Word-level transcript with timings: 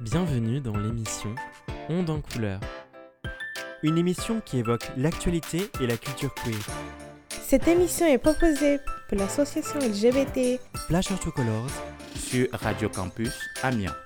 Bienvenue 0.00 0.60
dans 0.60 0.76
l'émission 0.76 1.34
Onde 1.88 2.10
en 2.10 2.20
couleur. 2.20 2.60
Une 3.82 3.96
émission 3.96 4.42
qui 4.44 4.58
évoque 4.58 4.86
l'actualité 4.98 5.70
et 5.80 5.86
la 5.86 5.96
culture 5.96 6.34
queer. 6.34 6.54
Cette 7.30 7.66
émission 7.66 8.06
est 8.06 8.18
proposée 8.18 8.78
par 9.08 9.18
l'association 9.18 9.78
LGBT 9.78 10.60
to 11.22 11.30
Colors 11.30 11.70
sur 12.14 12.46
Radio 12.52 12.90
Campus 12.90 13.32
Amiens. 13.62 13.96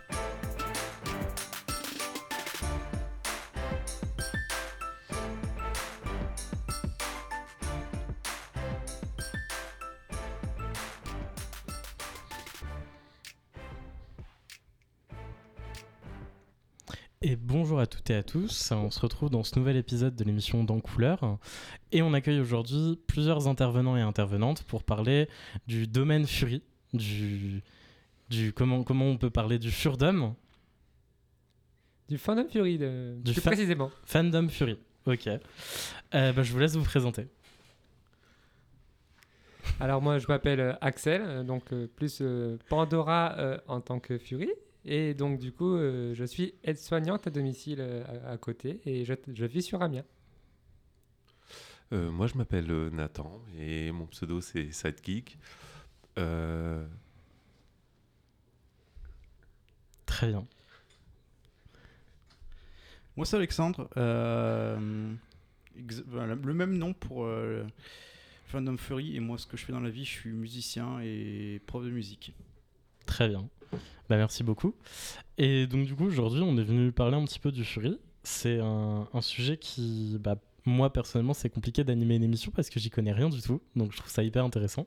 Toutes 18.11 18.17
et 18.17 18.19
à 18.19 18.23
tous, 18.25 18.73
on 18.73 18.91
se 18.91 18.99
retrouve 18.99 19.31
dans 19.31 19.45
ce 19.45 19.57
nouvel 19.57 19.77
épisode 19.77 20.17
de 20.17 20.25
l'émission 20.25 20.65
Dans 20.65 20.81
Couleur 20.81 21.39
et 21.93 22.03
on 22.03 22.13
accueille 22.13 22.41
aujourd'hui 22.41 22.99
plusieurs 23.07 23.47
intervenants 23.47 23.97
et 23.97 24.01
intervenantes 24.01 24.65
pour 24.65 24.83
parler 24.83 25.29
du 25.69 25.87
domaine 25.87 26.27
Fury, 26.27 26.61
du, 26.93 27.63
du 28.29 28.53
comment, 28.53 28.83
comment 28.83 29.05
on 29.07 29.17
peut 29.17 29.31
parler 29.31 29.61
du 29.61 29.71
furdom, 29.71 30.35
Du 32.09 32.19
Fandom 32.19 32.49
Fury, 32.51 32.79
de... 32.79 33.15
Du 33.23 33.31
plus 33.33 33.41
fa- 33.41 33.51
précisément. 33.51 33.93
fandom 34.05 34.49
Fury. 34.49 34.77
Ok. 35.07 35.29
Euh, 35.29 36.33
bah, 36.33 36.43
je 36.43 36.53
vous 36.53 36.59
laisse 36.59 36.75
vous 36.75 36.83
présenter. 36.83 37.29
Alors 39.79 40.03
moi, 40.03 40.19
je 40.19 40.27
m'appelle 40.27 40.59
euh, 40.61 40.73
Axel, 40.81 41.23
euh, 41.25 41.43
donc 41.45 41.73
euh, 41.73 41.87
plus 41.87 42.19
euh, 42.23 42.59
Pandora 42.69 43.37
euh, 43.39 43.59
en 43.69 43.81
tant 43.81 44.01
que 44.01 44.19
Fury. 44.19 44.51
Et 44.85 45.15
donc 45.15 45.39
du 45.39 45.53
coup, 45.53 45.75
euh, 45.75 46.15
je 46.15 46.25
suis 46.25 46.55
aide-soignante 46.65 47.27
à 47.27 47.31
domicile 47.31 47.81
euh, 47.81 48.05
à, 48.25 48.33
à 48.33 48.39
côté 48.39 48.81
et 48.87 49.05
je, 49.05 49.15
je 49.33 49.45
vis 49.45 49.63
sur 49.63 49.83
Amiens. 49.83 50.05
Euh, 51.93 52.11
moi, 52.11 52.27
je 52.29 52.35
m'appelle 52.37 52.89
Nathan 52.89 53.43
et 53.59 53.91
mon 53.93 54.07
pseudo 54.07 54.41
c'est 54.41 54.71
Sidekick. 54.73 55.39
Euh, 56.19 56.87
Très 60.07 60.29
bien. 60.29 60.47
Moi, 63.17 63.25
c'est 63.27 63.37
Alexandre. 63.37 63.89
Euh, 63.97 65.13
le 65.77 66.55
même 66.55 66.77
nom 66.77 66.93
pour 66.93 67.25
euh, 67.25 67.65
Fandom 68.47 68.77
Fury. 68.77 69.17
Et 69.17 69.21
moi, 69.21 69.39
ce 69.39 69.47
que 69.47 69.57
je 69.57 69.65
fais 69.65 69.73
dans 69.73 69.81
la 69.81 69.91
vie, 69.91 70.05
je 70.05 70.11
suis 70.11 70.31
musicien 70.31 71.01
et 71.01 71.61
prof 71.67 71.85
de 71.85 71.91
musique. 71.91 72.35
Très 73.07 73.29
bien. 73.29 73.49
Bah, 74.09 74.17
merci 74.17 74.43
beaucoup. 74.43 74.75
Et 75.39 75.67
donc, 75.67 75.87
du 75.87 75.95
coup, 75.95 76.07
aujourd'hui, 76.07 76.43
on 76.43 76.57
est 76.57 76.65
venu 76.65 76.93
parler 76.93 77.17
un 77.17 77.25
petit 77.25 77.39
peu 77.39 77.53
du 77.53 77.65
Fury. 77.65 77.99
C'est 78.23 78.59
un, 78.61 79.07
sujet 79.21 79.57
qui, 79.57 80.17
bah, 80.21 80.37
moi, 80.67 80.93
personnellement, 80.93 81.35
c'est 81.35 81.49
compliqué 81.49 81.85
d'animer 81.85 82.17
une 82.17 82.25
émission 82.25 82.53
parce 82.55 82.71
que 82.71 82.81
j'y 82.81 82.91
connais 82.91 83.13
rien 83.13 83.29
du 83.29 83.41
tout. 83.41 83.61
Donc, 83.77 83.93
je 83.93 83.97
trouve 83.97 84.11
ça 84.11 84.23
hyper 84.23 84.45
intéressant. 84.45 84.87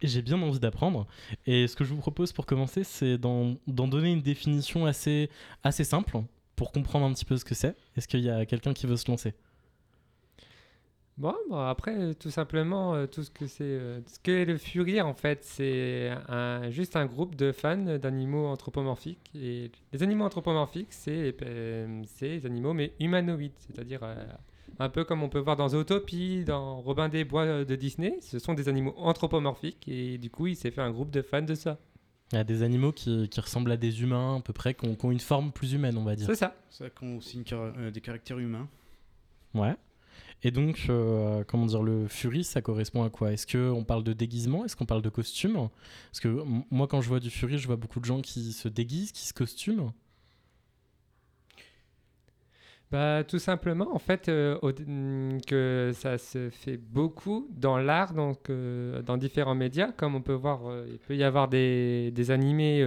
Et 0.00 0.06
j'ai 0.06 0.22
bien 0.22 0.40
envie 0.40 0.60
d'apprendre. 0.60 1.06
Et 1.46 1.66
ce 1.66 1.74
que 1.74 1.84
je 1.84 1.92
vous 1.92 2.00
propose 2.00 2.32
pour 2.32 2.46
commencer, 2.46 2.84
c'est 2.84 3.18
d'en 3.18 3.56
d'en 3.66 3.88
donner 3.88 4.12
une 4.12 4.22
définition 4.22 4.86
assez, 4.86 5.28
assez 5.64 5.82
simple 5.82 6.22
pour 6.54 6.70
comprendre 6.70 7.06
un 7.06 7.12
petit 7.12 7.24
peu 7.24 7.36
ce 7.36 7.44
que 7.44 7.54
c'est. 7.54 7.76
Est-ce 7.96 8.06
qu'il 8.06 8.20
y 8.20 8.30
a 8.30 8.46
quelqu'un 8.46 8.74
qui 8.74 8.86
veut 8.86 8.96
se 8.96 9.10
lancer? 9.10 9.34
Bon, 11.18 11.34
bon, 11.50 11.58
après, 11.58 12.14
tout 12.14 12.30
simplement, 12.30 12.94
euh, 12.94 13.06
tout 13.06 13.24
ce 13.24 13.30
que 13.30 13.48
c'est, 13.48 13.64
euh, 13.64 14.00
ce 14.06 14.20
qu'est 14.20 14.44
le 14.44 14.56
Fury, 14.56 15.00
en 15.00 15.14
fait, 15.14 15.40
c'est 15.42 16.12
un, 16.28 16.70
juste 16.70 16.94
un 16.94 17.06
groupe 17.06 17.34
de 17.34 17.50
fans 17.50 17.98
d'animaux 17.98 18.46
anthropomorphiques. 18.46 19.32
Et 19.34 19.72
les 19.92 20.02
animaux 20.04 20.24
anthropomorphiques, 20.26 20.92
c'est 20.92 21.34
euh, 21.42 22.02
les 22.20 22.46
animaux, 22.46 22.72
mais 22.72 22.92
humanoïdes, 23.00 23.50
c'est-à-dire 23.58 24.00
euh, 24.04 24.14
un 24.78 24.88
peu 24.88 25.02
comme 25.02 25.24
on 25.24 25.28
peut 25.28 25.40
voir 25.40 25.56
dans 25.56 25.70
Zootopie, 25.70 26.44
dans 26.44 26.80
Robin 26.80 27.08
des 27.08 27.24
Bois 27.24 27.42
euh, 27.42 27.64
de 27.64 27.74
Disney. 27.74 28.16
Ce 28.20 28.38
sont 28.38 28.54
des 28.54 28.68
animaux 28.68 28.94
anthropomorphiques, 28.96 29.88
et 29.88 30.18
du 30.18 30.30
coup, 30.30 30.46
il 30.46 30.54
s'est 30.54 30.70
fait 30.70 30.82
un 30.82 30.92
groupe 30.92 31.10
de 31.10 31.22
fans 31.22 31.42
de 31.42 31.56
ça. 31.56 31.78
Il 32.30 32.36
y 32.36 32.38
a 32.38 32.44
des 32.44 32.62
animaux 32.62 32.92
qui, 32.92 33.28
qui 33.28 33.40
ressemblent 33.40 33.72
à 33.72 33.76
des 33.76 34.02
humains, 34.02 34.36
à 34.36 34.40
peu 34.40 34.52
près, 34.52 34.74
qui 34.74 34.86
ont, 34.86 34.94
qui 34.94 35.04
ont 35.04 35.10
une 35.10 35.18
forme 35.18 35.50
plus 35.50 35.72
humaine, 35.72 35.96
on 35.96 36.04
va 36.04 36.14
dire. 36.14 36.26
C'est 36.26 36.36
ça. 36.36 36.54
C'est 36.68 36.84
ça 36.84 36.90
qu'on 36.90 37.14
a 37.14 37.16
aussi 37.16 37.38
une 37.38 37.44
euh, 37.52 37.90
des 37.90 38.00
caractères 38.00 38.38
humains. 38.38 38.68
Ouais. 39.54 39.74
Et 40.44 40.50
donc, 40.50 40.86
euh, 40.88 41.42
comment 41.46 41.66
dire, 41.66 41.82
le 41.82 42.06
Fury, 42.06 42.44
ça 42.44 42.62
correspond 42.62 43.02
à 43.02 43.10
quoi? 43.10 43.32
Est-ce 43.32 43.46
qu'on 43.46 43.84
parle 43.84 44.04
de 44.04 44.12
déguisement? 44.12 44.64
Est-ce 44.64 44.76
qu'on 44.76 44.86
parle 44.86 45.02
de 45.02 45.08
costume? 45.08 45.68
Parce 46.10 46.20
que 46.20 46.42
moi, 46.70 46.86
quand 46.86 47.00
je 47.00 47.08
vois 47.08 47.20
du 47.20 47.30
Fury, 47.30 47.58
je 47.58 47.66
vois 47.66 47.76
beaucoup 47.76 48.00
de 48.00 48.04
gens 48.04 48.20
qui 48.20 48.52
se 48.52 48.68
déguisent, 48.68 49.12
qui 49.12 49.26
se 49.26 49.34
costument. 49.34 49.92
Bah, 52.90 53.22
tout 53.22 53.38
simplement, 53.38 53.94
en 53.94 53.98
fait, 53.98 54.28
euh, 54.30 54.56
mm, 54.62 55.40
que 55.46 55.90
ça 55.92 56.16
se 56.18 56.48
fait 56.50 56.78
beaucoup 56.78 57.48
dans 57.50 57.76
l'art, 57.76 58.14
donc 58.14 58.48
euh, 58.48 59.02
dans 59.02 59.18
différents 59.18 59.54
médias, 59.56 59.92
comme 59.92 60.14
on 60.14 60.22
peut 60.22 60.32
voir, 60.32 60.60
il 60.88 60.98
peut 60.98 61.16
y 61.16 61.24
avoir 61.24 61.48
des, 61.48 62.12
des 62.12 62.30
animés 62.30 62.82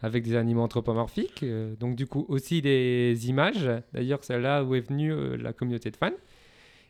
avec 0.00 0.24
des 0.24 0.34
animaux 0.34 0.62
anthropomorphiques, 0.62 1.44
donc 1.78 1.94
du 1.94 2.06
coup 2.06 2.24
aussi 2.28 2.62
des 2.62 3.28
images. 3.28 3.70
D'ailleurs, 3.92 4.24
c'est 4.24 4.40
là 4.40 4.64
où 4.64 4.74
est 4.74 4.80
venue 4.80 5.36
la 5.36 5.52
communauté 5.52 5.90
de 5.90 5.96
fans. 5.96 6.10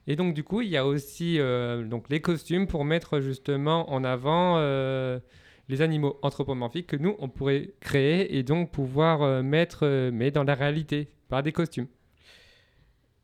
Et 0.07 0.17
donc 0.17 0.35
du 0.35 0.43
coup, 0.45 0.61
il 0.63 0.69
y 0.69 0.77
a 0.77 0.87
aussi 0.87 1.39
euh, 1.39 1.85
donc 1.85 2.09
les 2.09 2.21
costumes 2.21 2.67
pour 2.67 2.85
mettre 2.85 3.21
justement 3.21 3.91
en 3.93 4.03
avant 4.05 4.57
euh, 4.59 5.21
les 5.69 5.83
animaux 5.83 6.19
anthropomorphiques 6.23 6.89
que 6.89 6.97
nous 6.97 7.15
on 7.19 7.29
pourrait 7.29 7.75
créer 7.81 8.37
et 8.37 8.43
donc 8.43 8.73
pouvoir 8.73 9.23
euh, 9.23 9.43
mettre 9.43 9.81
euh, 9.87 10.11
mais 10.13 10.31
dans 10.31 10.43
la 10.45 10.55
réalité 10.55 11.09
par 11.29 11.43
des 11.43 11.53
costumes. 11.53 11.87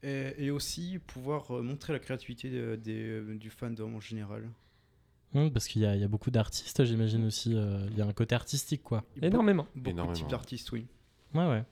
Et, 0.03 0.34
et 0.38 0.50
aussi 0.50 0.98
pouvoir 1.06 1.50
montrer 1.62 1.92
la 1.92 1.98
créativité 1.98 2.50
de- 2.50 2.76
des, 2.76 3.20
du 3.36 3.50
fandom 3.50 3.97
en 3.97 4.00
général. 4.00 4.48
Hum, 5.34 5.50
parce 5.50 5.66
qu'il 5.66 5.82
y, 5.82 5.86
a 5.86 5.97
il 5.97 6.00
y 6.00 6.04
a 6.04 6.09
beaucoup 6.09 6.31
d'artistes, 6.31 6.84
j'imagine 6.84 7.25
aussi. 7.25 7.53
euh, 7.54 7.84
Il 7.91 7.98
y 7.98 8.00
a 8.00 8.06
un 8.06 8.12
côté 8.12 8.34
artistique, 8.34 8.82
quoi. 8.84 9.03
Énormément. 9.20 9.66
Beaucoup 9.75 10.06
de 10.06 10.12
types 10.12 10.28
d'artistes, 10.28 10.70
oui. 10.72 10.86
Ouais, 11.34 11.47
ouais. 11.48 11.65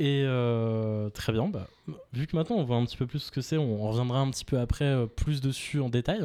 Et 0.00 0.22
euh, 0.24 1.10
très 1.10 1.30
bien, 1.30 1.46
bah, 1.48 1.68
vu 2.14 2.26
que 2.26 2.34
maintenant 2.34 2.56
on 2.56 2.64
voit 2.64 2.78
un 2.78 2.86
petit 2.86 2.96
peu 2.96 3.06
plus 3.06 3.18
ce 3.18 3.30
que 3.30 3.42
c'est, 3.42 3.58
on 3.58 3.76
reviendra 3.86 4.20
un 4.20 4.30
petit 4.30 4.46
peu 4.46 4.58
après 4.58 4.86
euh, 4.86 5.04
plus 5.04 5.42
dessus 5.42 5.78
en 5.78 5.90
détail. 5.90 6.22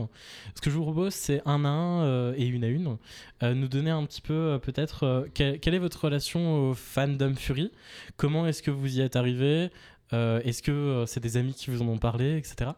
Ce 0.55 0.61
que 0.61 0.69
je 0.69 0.77
vous 0.77 0.83
propose, 0.83 1.13
c'est 1.13 1.41
un 1.45 1.65
à 1.65 1.67
un 1.67 2.03
euh, 2.03 2.33
et 2.37 2.45
une 2.45 2.63
à 2.63 2.69
une, 2.69 2.97
nous 3.41 3.67
donner 3.67 3.91
un 3.91 4.05
petit 4.05 4.21
peu 4.21 4.61
peut-être 4.63 5.27
quelle, 5.33 5.59
est 5.61 5.77
votre 5.77 6.05
relation 6.05 6.69
au 6.69 6.73
fandom 6.73 7.35
Fury? 7.35 7.69
Comment 8.15 8.47
est-ce 8.47 8.63
que 8.63 8.71
vous 8.71 8.97
y 8.97 9.01
êtes 9.01 9.17
arrivé? 9.17 9.69
Est-ce 10.13 10.61
que 10.61 11.03
c'est 11.05 11.19
des 11.19 11.35
amis 11.35 11.53
qui 11.53 11.69
vous 11.69 11.81
en 11.81 11.87
ont 11.89 11.97
parlé, 11.97 12.37
etc. 12.37 12.71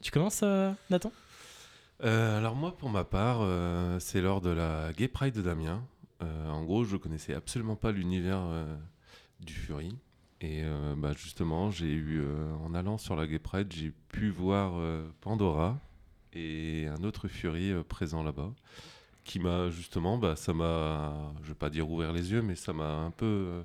Tu 0.00 0.12
commences, 0.12 0.44
Nathan? 0.90 1.10
Alors 2.00 2.54
moi, 2.54 2.76
pour 2.76 2.88
ma 2.88 3.02
part, 3.02 3.40
c'est 3.98 4.20
lors 4.20 4.40
de 4.40 4.50
la 4.50 4.92
Gay 4.92 5.08
Pride 5.08 5.34
de 5.34 5.42
Damien. 5.42 5.82
En 6.20 6.62
gros, 6.62 6.84
je 6.84 6.96
connaissais 6.96 7.34
absolument 7.34 7.74
pas 7.74 7.90
l'univers 7.90 8.44
du 9.44 9.54
Fury. 9.54 9.96
Et 10.40 10.62
euh, 10.64 10.94
bah, 10.96 11.12
justement, 11.12 11.70
j'ai 11.70 11.92
eu, 11.92 12.20
euh, 12.20 12.52
en 12.56 12.74
allant 12.74 12.98
sur 12.98 13.16
la 13.16 13.26
Gay 13.26 13.38
Pride, 13.38 13.72
j'ai 13.72 13.92
pu 14.08 14.30
voir 14.30 14.74
euh, 14.76 15.08
Pandora 15.20 15.78
et 16.32 16.86
un 16.88 17.02
autre 17.04 17.28
Fury 17.28 17.72
présent 17.88 18.22
là-bas, 18.22 18.52
qui 19.22 19.38
m'a 19.38 19.70
justement, 19.70 20.18
bah, 20.18 20.36
ça 20.36 20.52
m'a, 20.52 21.32
je 21.42 21.48
vais 21.48 21.54
pas 21.54 21.70
dire 21.70 21.88
ouvert 21.90 22.12
les 22.12 22.32
yeux, 22.32 22.42
mais 22.42 22.56
ça 22.56 22.72
m'a 22.72 22.92
un 22.96 23.10
peu 23.10 23.64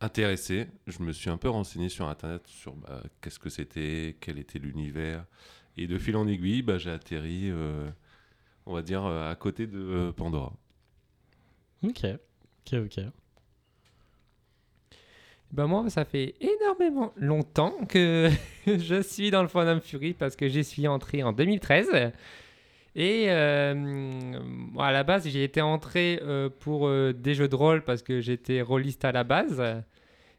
intéressé. 0.00 0.66
Je 0.86 1.02
me 1.02 1.12
suis 1.12 1.30
un 1.30 1.36
peu 1.36 1.50
renseigné 1.50 1.88
sur 1.88 2.08
Internet 2.08 2.46
sur 2.46 2.74
bah, 2.74 3.02
qu'est-ce 3.20 3.38
que 3.38 3.50
c'était, 3.50 4.16
quel 4.20 4.38
était 4.38 4.58
l'univers. 4.58 5.26
Et 5.76 5.86
de 5.86 5.98
fil 5.98 6.16
en 6.16 6.26
aiguille, 6.26 6.64
j'ai 6.78 6.90
atterri, 6.90 7.52
on 8.66 8.72
va 8.72 8.82
dire, 8.82 9.04
à 9.04 9.34
côté 9.36 9.66
de 9.66 10.12
Pandora. 10.16 10.54
Ok, 11.82 12.04
ok, 12.66 12.78
ok. 12.84 13.04
Ben 15.52 15.66
moi, 15.66 15.90
ça 15.90 16.06
fait 16.06 16.34
énormément 16.40 17.12
longtemps 17.16 17.74
que 17.86 18.30
je 18.66 19.02
suis 19.02 19.30
dans 19.30 19.42
le 19.42 19.48
Fandom 19.48 19.80
Fury 19.80 20.14
parce 20.14 20.34
que 20.34 20.48
j'y 20.48 20.64
suis 20.64 20.88
entré 20.88 21.22
en 21.22 21.32
2013. 21.32 22.12
Et 22.94 23.26
euh, 23.28 24.32
à 24.78 24.92
la 24.92 25.02
base, 25.02 25.28
j'y 25.28 25.42
étais 25.42 25.60
entré 25.60 26.20
euh, 26.22 26.48
pour 26.48 26.86
euh, 26.86 27.12
des 27.12 27.34
jeux 27.34 27.48
de 27.48 27.54
rôle 27.54 27.82
parce 27.82 28.02
que 28.02 28.20
j'étais 28.20 28.62
rôliste 28.62 29.04
à 29.04 29.12
la 29.12 29.24
base. 29.24 29.62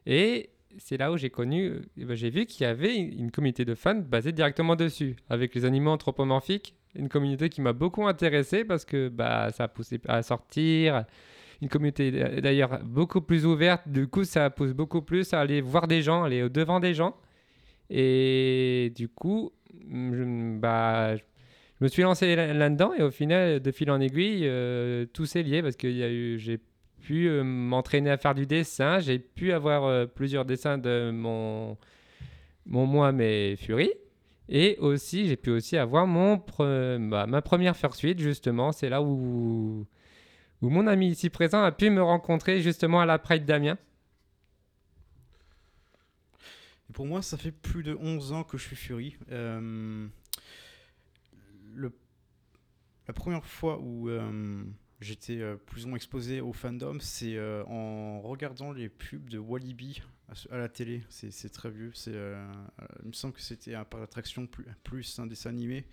Et 0.06 0.50
c'est 0.78 0.96
là 0.96 1.12
où 1.12 1.16
j'ai 1.16 1.30
connu, 1.30 1.82
eh 1.96 2.04
ben, 2.04 2.16
j'ai 2.16 2.30
vu 2.30 2.46
qu'il 2.46 2.64
y 2.64 2.66
avait 2.66 2.96
une 2.96 3.12
une 3.12 3.30
communauté 3.30 3.64
de 3.64 3.74
fans 3.74 3.94
basée 3.94 4.32
directement 4.32 4.74
dessus, 4.74 5.16
avec 5.30 5.54
les 5.54 5.64
animaux 5.64 5.90
anthropomorphiques. 5.90 6.74
Une 6.96 7.08
communauté 7.08 7.48
qui 7.48 7.60
m'a 7.60 7.72
beaucoup 7.72 8.06
intéressé 8.06 8.64
parce 8.64 8.84
que 8.84 9.08
bah, 9.08 9.50
ça 9.52 9.64
a 9.64 9.68
poussé 9.68 10.00
à 10.06 10.22
sortir. 10.22 11.04
Une 11.64 11.70
communauté 11.70 12.10
d'ailleurs 12.42 12.80
beaucoup 12.84 13.22
plus 13.22 13.46
ouverte. 13.46 13.88
Du 13.88 14.06
coup, 14.06 14.24
ça 14.24 14.50
pousse 14.50 14.72
beaucoup 14.74 15.00
plus 15.00 15.32
à 15.32 15.40
aller 15.40 15.62
voir 15.62 15.88
des 15.88 16.02
gens, 16.02 16.22
aller 16.22 16.42
au 16.42 16.50
devant 16.50 16.78
des 16.78 16.92
gens. 16.92 17.16
Et 17.88 18.92
du 18.94 19.08
coup, 19.08 19.50
je, 19.90 20.58
bah, 20.58 21.16
je 21.16 21.22
me 21.80 21.88
suis 21.88 22.02
lancé 22.02 22.36
là- 22.36 22.52
là-dedans 22.52 22.92
et 22.92 23.02
au 23.02 23.10
final, 23.10 23.60
de 23.60 23.70
fil 23.70 23.90
en 23.90 23.98
aiguille, 23.98 24.42
euh, 24.44 25.06
tout 25.10 25.24
s'est 25.24 25.42
lié 25.42 25.62
parce 25.62 25.76
eu, 25.82 26.38
j'ai 26.38 26.60
pu 27.00 27.28
euh, 27.28 27.42
m'entraîner 27.42 28.10
à 28.10 28.18
faire 28.18 28.34
du 28.34 28.44
dessin. 28.44 28.98
J'ai 29.00 29.18
pu 29.18 29.52
avoir 29.52 29.84
euh, 29.84 30.04
plusieurs 30.04 30.44
dessins 30.44 30.76
de 30.76 31.10
mon, 31.10 31.78
mon 32.66 32.84
moi, 32.84 33.10
mes 33.10 33.56
Fury. 33.56 33.90
Et 34.50 34.76
aussi, 34.80 35.28
j'ai 35.28 35.36
pu 35.36 35.50
aussi 35.50 35.78
avoir 35.78 36.06
mon 36.06 36.36
pre- 36.36 37.08
bah, 37.08 37.26
ma 37.26 37.40
première 37.40 37.74
fursuite, 37.74 38.18
justement. 38.18 38.70
C'est 38.72 38.90
là 38.90 39.00
où, 39.00 39.86
où 40.64 40.70
mon 40.70 40.86
ami 40.86 41.10
ici 41.10 41.28
présent 41.28 41.62
a 41.62 41.72
pu 41.72 41.90
me 41.90 42.02
rencontrer, 42.02 42.60
justement, 42.60 43.00
à 43.00 43.06
la 43.06 43.18
Pride 43.18 43.44
d'Amiens. 43.44 43.78
Pour 46.94 47.06
moi, 47.06 47.22
ça 47.22 47.36
fait 47.36 47.52
plus 47.52 47.82
de 47.82 47.94
11 48.00 48.32
ans 48.32 48.44
que 48.44 48.56
je 48.56 48.64
suis 48.64 48.76
Fury. 48.76 49.16
Euh, 49.30 50.06
la 51.76 53.12
première 53.12 53.44
fois 53.44 53.78
où 53.80 54.08
euh, 54.08 54.64
j'étais 55.00 55.40
euh, 55.40 55.56
plus 55.56 55.84
ou 55.84 55.88
moins 55.88 55.96
exposé 55.96 56.40
au 56.40 56.52
fandom, 56.52 56.98
c'est 57.00 57.38
en 57.66 58.20
regardant 58.22 58.72
les 58.72 58.88
pubs 58.88 59.28
de 59.28 59.38
Walibi 59.38 60.02
à, 60.50 60.56
la 60.56 60.68
télé. 60.68 61.02
C'est 61.10 61.52
très 61.52 61.70
vieux. 61.70 61.92
il 62.06 63.08
me 63.08 63.12
semble 63.12 63.34
que 63.34 63.42
c'était 63.42 63.74
un 63.74 63.84
parc 63.84 64.02
d'attraction 64.02 64.46
plus, 64.46 64.64
plus 64.82 65.18
un 65.18 65.26
dessin 65.26 65.50
animé. 65.50 65.84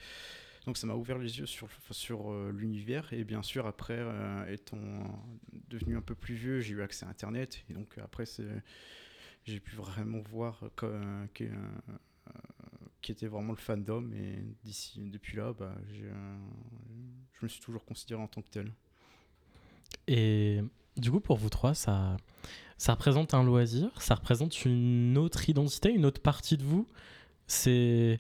Donc 0.66 0.78
ça 0.78 0.86
m'a 0.86 0.94
ouvert 0.94 1.18
les 1.18 1.40
yeux 1.40 1.46
sur, 1.46 1.70
sur 1.90 2.32
euh, 2.32 2.52
l'univers. 2.52 3.12
Et 3.14 3.24
bien 3.24 3.42
sûr, 3.42 3.66
après, 3.66 3.98
euh, 3.98 4.54
étant 4.54 4.78
devenu 5.70 5.98
un 5.98 6.02
peu 6.02 6.16
plus 6.16 6.36
vieux, 6.36 6.60
j'ai 6.60 6.74
eu 6.74 6.82
accès 6.82 7.06
à 7.06 7.10
Internet. 7.10 7.64
Et 7.70 7.74
donc 7.74 7.98
après, 7.98 8.26
j'ai 9.44 9.60
pu 9.60 9.76
vraiment 9.76 10.20
voir 10.20 10.64
euh, 10.84 11.26
qui 13.02 13.12
était 13.12 13.28
vraiment 13.28 13.54
le 13.54 13.58
fandom 13.58 14.12
et 14.14 14.44
depuis 14.98 15.36
là 15.36 15.54
bah, 15.58 15.74
je 15.92 16.06
me 17.42 17.48
suis 17.48 17.60
toujours 17.60 17.84
considéré 17.84 18.22
en 18.22 18.28
tant 18.28 18.44
que 18.44 18.50
tel 18.50 18.72
Et 20.08 20.62
du 20.98 21.10
coup, 21.10 21.20
pour 21.20 21.38
vous 21.38 21.50
trois, 21.50 21.74
ça, 21.74 22.18
ça 22.78 22.94
représente 22.94 23.34
un 23.34 23.44
loisir, 23.44 24.02
ça 24.02 24.16
représente 24.16 24.66
une 24.66 25.18
autre 25.18 25.50
identité, 25.50 25.92
une 25.92 26.06
autre 26.06 26.22
partie 26.22 26.58
de 26.58 26.64
vous. 26.64 26.88
C'est. 27.48 28.20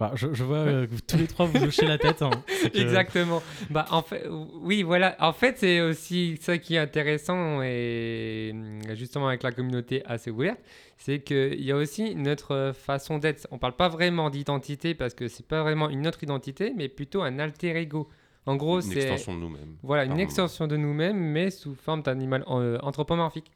Voilà, 0.00 0.16
je, 0.16 0.32
je 0.32 0.42
vois 0.44 0.56
euh, 0.56 0.86
que 0.86 0.90
vous- 0.92 1.00
tous 1.06 1.16
les 1.18 1.26
trois 1.28 1.46
vous 1.46 1.62
hochez 1.62 1.86
la 1.86 1.98
tête. 1.98 2.22
hein. 2.22 2.30
Que- 2.72 2.78
Exactement. 2.80 3.40
Bah, 3.70 3.86
en 3.90 4.02
fait, 4.02 4.26
oui, 4.62 4.82
voilà. 4.82 5.14
En 5.20 5.32
fait, 5.32 5.58
c'est 5.58 5.80
aussi 5.82 6.36
ça 6.40 6.58
qui 6.58 6.74
est 6.74 6.78
intéressant 6.78 7.60
et 7.62 8.50
hum, 8.52 8.80
justement 8.96 9.28
avec 9.28 9.42
la 9.44 9.52
communauté 9.52 10.02
assez 10.06 10.30
ouverte, 10.30 10.58
c'est 10.96 11.20
qu'il 11.20 11.62
y 11.62 11.70
a 11.70 11.76
aussi 11.76 12.14
notre 12.16 12.72
façon 12.74 13.18
d'être. 13.18 13.46
On 13.52 13.58
parle 13.58 13.76
pas 13.76 13.88
vraiment 13.88 14.30
d'identité 14.30 14.94
parce 14.94 15.14
que 15.14 15.28
c'est 15.28 15.46
pas 15.46 15.62
vraiment 15.62 15.88
une 15.88 16.06
autre 16.08 16.22
identité, 16.24 16.72
mais 16.76 16.88
plutôt 16.88 17.22
un 17.22 17.38
alter 17.38 17.76
ego. 17.76 18.08
En 18.46 18.56
gros, 18.56 18.76
Une 18.80 18.90
c'est 18.90 19.00
extension 19.02 19.34
de 19.34 19.40
nous-mêmes. 19.40 19.76
voilà 19.82 20.04
une 20.04 20.10
moment. 20.12 20.22
extension 20.22 20.66
de 20.66 20.76
nous-mêmes, 20.78 21.18
mais 21.18 21.50
sous 21.50 21.74
forme 21.74 22.02
d'animal 22.02 22.42
euh, 22.48 22.78
anthropomorphique. 22.82 23.50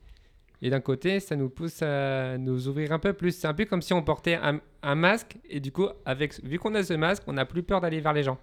Et 0.64 0.70
d'un 0.70 0.80
côté, 0.80 1.20
ça 1.20 1.36
nous 1.36 1.50
pousse 1.50 1.82
à 1.82 2.38
nous 2.38 2.68
ouvrir 2.68 2.90
un 2.92 2.98
peu 2.98 3.12
plus. 3.12 3.36
C'est 3.36 3.46
un 3.46 3.52
peu 3.54 3.66
comme 3.66 3.82
si 3.82 3.92
on 3.92 4.02
portait 4.02 4.36
un, 4.36 4.60
un 4.82 4.94
masque 4.94 5.36
et 5.48 5.60
du 5.60 5.70
coup, 5.70 5.86
avec, 6.06 6.42
vu 6.42 6.58
qu'on 6.58 6.74
a 6.74 6.82
ce 6.82 6.94
masque, 6.94 7.22
on 7.26 7.34
n'a 7.34 7.44
plus 7.44 7.62
peur 7.62 7.80
d'aller 7.82 8.00
vers 8.00 8.14
les 8.14 8.22
gens. 8.22 8.38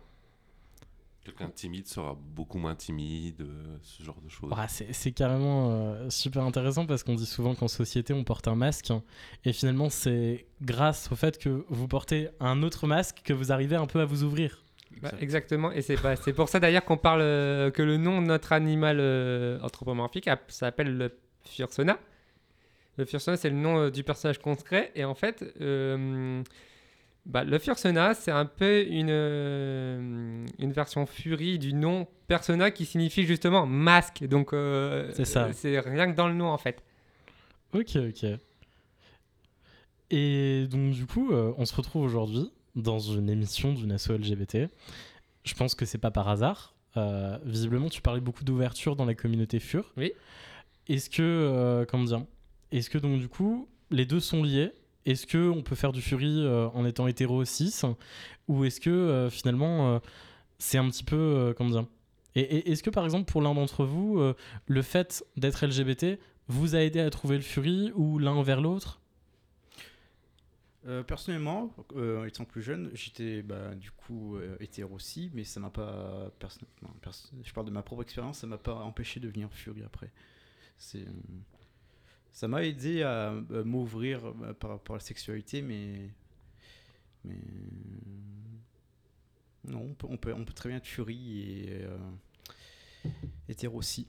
Quelqu'un 1.23 1.47
de 1.47 1.51
timide 1.53 1.88
sera 1.88 2.15
beaucoup 2.19 2.57
moins 2.57 2.73
timide, 2.73 3.41
euh, 3.41 3.77
ce 3.83 4.01
genre 4.03 4.19
de 4.23 4.29
choses. 4.29 4.51
Ouais, 4.51 4.65
c'est 4.69 4.91
c'est 4.91 5.12
carrément 5.12 5.69
euh, 5.71 6.09
super 6.09 6.41
intéressant 6.44 6.88
parce 6.88 7.03
qu'on 7.03 7.13
dit 7.13 7.27
souvent 7.27 7.53
qu'en 7.53 7.68
société 7.68 8.12
on 8.12 8.23
porte 8.23 8.47
un 8.47 8.56
masque 8.56 8.89
hein, 8.89 9.03
et 9.45 9.53
finalement 9.53 9.89
c'est 9.91 10.47
grâce 10.63 11.12
au 11.12 11.15
fait 11.15 11.38
que 11.38 11.63
vous 11.69 11.88
portez 11.88 12.29
un 12.39 12.63
autre 12.63 12.88
masque 12.88 13.21
que 13.23 13.33
vous 13.33 13.51
arrivez 13.51 13.75
un 13.75 13.85
peu 13.85 14.00
à 14.00 14.06
vous 14.06 14.23
ouvrir. 14.23 14.63
Bah, 15.00 15.09
Exact. 15.09 15.21
exactement, 15.23 15.71
et 15.71 15.81
c'est 15.83 15.95
bah, 16.01 16.15
c'est 16.15 16.33
pour 16.33 16.50
ça 16.50 16.59
d'ailleurs 16.59 16.83
qu'on 16.85 16.97
parle 16.97 17.21
euh, 17.21 17.69
que 17.69 17.83
le 17.83 17.97
nom 17.97 18.19
de 18.19 18.25
notre 18.25 18.51
animal 18.51 18.97
euh, 19.00 19.59
anthropomorphique 19.62 20.27
a- 20.27 20.39
s'appelle 20.47 20.97
le 20.97 21.12
Fursona. 21.45 22.00
Le 22.98 23.06
Fursona, 23.06 23.38
c'est 23.38 23.50
le 23.50 23.56
nom 23.56 23.78
euh, 23.80 23.90
du 23.90 24.04
personnage 24.04 24.40
crée, 24.40 24.92
et 24.96 25.06
en 25.06 25.16
fait, 25.16 25.44
euh, 25.62 26.44
bah, 27.26 27.44
le 27.44 27.58
Fursona, 27.58 28.14
c'est 28.14 28.32
un 28.32 28.46
peu 28.46 28.84
une, 28.86 29.08
euh, 29.10 30.46
une 30.60 30.72
version 30.72 31.06
furie 31.06 31.58
du 31.58 31.74
nom 31.74 32.08
Persona 32.28 32.72
qui 32.72 32.86
signifie 32.86 33.24
justement 33.24 33.66
masque. 33.66 34.24
Donc, 34.26 34.50
C'est 34.52 35.26
ça. 35.26 35.52
C'est 35.54 35.80
rien 35.80 36.12
que 36.12 36.16
dans 36.16 36.28
le 36.28 36.34
nom 36.34 36.48
en 36.48 36.58
fait. 36.58 36.84
Ok, 37.74 37.96
ok. 37.96 38.26
Et 40.12 40.68
donc 40.70 40.92
du 40.92 41.06
coup, 41.06 41.32
euh, 41.32 41.54
on 41.58 41.66
se 41.66 41.74
retrouve 41.74 42.04
aujourd'hui 42.04 42.52
dans 42.76 43.00
une 43.00 43.30
émission 43.30 43.74
d'une 43.74 43.94
asso 43.94 44.10
LGBT. 44.12 44.68
Je 45.44 45.54
pense 45.56 45.74
que 45.74 45.86
c'est 45.86 45.98
pas 45.98 46.12
par 46.12 46.28
hasard. 46.28 46.76
Euh, 46.98 47.38
visiblement, 47.46 47.88
tu 47.90 48.02
parlais 48.02 48.20
beaucoup 48.20 48.44
d'ouverture 48.44 48.98
dans 48.98 49.06
la 49.06 49.16
communauté 49.16 49.60
FUR. 49.60 49.92
Oui. 49.96 50.12
Est-ce 50.90 51.10
que, 51.10 51.22
euh, 51.22 51.86
comment 51.86 52.04
dire, 52.04 52.26
est-ce 52.71 52.89
que 52.89 52.97
donc 52.97 53.19
du 53.19 53.27
coup, 53.27 53.68
les 53.89 54.06
deux 54.06 54.19
sont 54.19 54.44
liés? 54.44 54.71
Est-ce 55.06 55.25
que 55.25 55.50
on 55.50 55.63
peut 55.63 55.75
faire 55.75 55.91
du 55.91 56.01
Fury 56.01 56.45
euh, 56.45 56.68
en 56.69 56.85
étant 56.85 57.07
hétéro 57.07 57.44
6 57.44 57.85
Ou 58.47 58.65
est-ce 58.65 58.79
que 58.79 58.89
euh, 58.89 59.29
finalement, 59.29 59.95
euh, 59.95 60.00
c'est 60.59 60.77
un 60.77 60.88
petit 60.89 61.03
peu, 61.03 61.53
comment 61.57 61.71
dire? 61.71 61.85
Et, 62.35 62.71
est-ce 62.71 62.83
que 62.83 62.89
par 62.89 63.03
exemple, 63.03 63.29
pour 63.29 63.41
l'un 63.41 63.53
d'entre 63.53 63.83
vous, 63.83 64.21
le 64.68 64.81
fait 64.81 65.25
d'être 65.38 65.65
LGBT 65.65 66.18
vous 66.47 66.75
a 66.75 66.79
aidé 66.79 67.00
à 67.01 67.09
trouver 67.09 67.35
le 67.35 67.41
Fury 67.41 67.91
ou 67.95 68.19
l'un 68.19 68.41
vers 68.44 68.62
l'autre? 68.62 69.00
Personnellement, 71.06 71.75
étant 72.25 72.44
plus 72.44 72.63
jeune, 72.63 72.89
j'étais 72.94 73.44
bah, 73.44 73.75
du 73.75 73.91
coup 73.91 74.38
euh, 74.38 74.56
hétéro 74.59 74.95
aussi, 74.95 75.29
mais 75.33 75.44
ça 75.44 75.59
m'a 75.59 75.69
pas. 75.69 76.31
perso- 76.39 76.65
non, 76.81 76.89
perso- 77.01 77.29
je 77.44 77.53
parle 77.53 77.68
de 77.68 77.71
ma 77.71 77.83
propre 77.83 78.01
expérience, 78.01 78.39
ça 78.39 78.47
m'a 78.47 78.57
pas 78.57 78.73
empêché 78.73 79.19
de 79.19 79.27
devenir 79.27 79.50
Fury 79.51 79.83
après. 79.83 80.12
C'est, 80.79 81.06
ça 82.31 82.48
m'a 82.48 82.63
aidé 82.63 83.04
à 83.04 83.33
m'ouvrir 83.66 84.25
euh, 84.25 84.54
par 84.54 84.72
rapport 84.72 84.95
à 84.95 85.00
la 85.00 85.04
sexualité, 85.04 85.62
mais. 85.62 86.10
Mais. 87.25 87.36
Non, 89.63 89.81
on 89.81 89.94
peut, 89.94 90.07
on 90.10 90.18
peut, 90.18 90.33
on 90.33 90.44
peut 90.44 90.54
très 90.54 90.69
bien 90.69 90.78
être 90.80 90.88
Fury 90.88 91.42
et. 91.42 91.68
euh, 91.83 91.98
hétéro 93.50 93.78
aussi, 93.78 94.07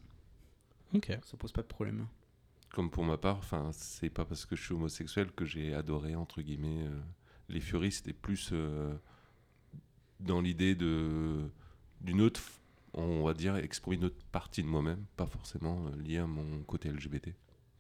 Ok. 0.95 1.07
ça 1.25 1.37
pose 1.37 1.53
pas 1.53 1.63
de 1.63 1.67
problème. 1.67 2.07
Comme 2.71 2.91
pour 2.91 3.05
ma 3.05 3.19
part, 3.19 3.37
enfin, 3.39 3.71
c'est 3.73 4.09
pas 4.09 4.25
parce 4.25 4.47
que 4.47 4.57
je 4.57 4.63
suis 4.65 4.73
homosexuel 4.75 5.31
que 5.33 5.45
j'ai 5.45 5.75
adoré 5.75 6.15
entre 6.15 6.41
guillemets 6.41 6.87
euh, 6.87 7.01
les 7.49 7.61
Furies. 7.61 7.93
C'était 7.93 8.15
plus 8.15 8.51
euh, 8.53 8.95
dans 10.21 10.41
l'idée 10.41 10.75
de 10.75 11.51
d'une 12.01 12.21
autre, 12.23 12.41
on 12.95 13.23
va 13.25 13.35
dire, 13.35 13.57
exprimer 13.57 13.97
une 13.97 14.05
autre 14.07 14.25
partie 14.33 14.63
de 14.63 14.69
moi-même, 14.69 15.05
pas 15.17 15.27
forcément 15.27 15.89
liée 15.91 16.19
à 16.19 16.27
mon 16.27 16.63
côté 16.65 16.91
LGBT. 16.91 17.29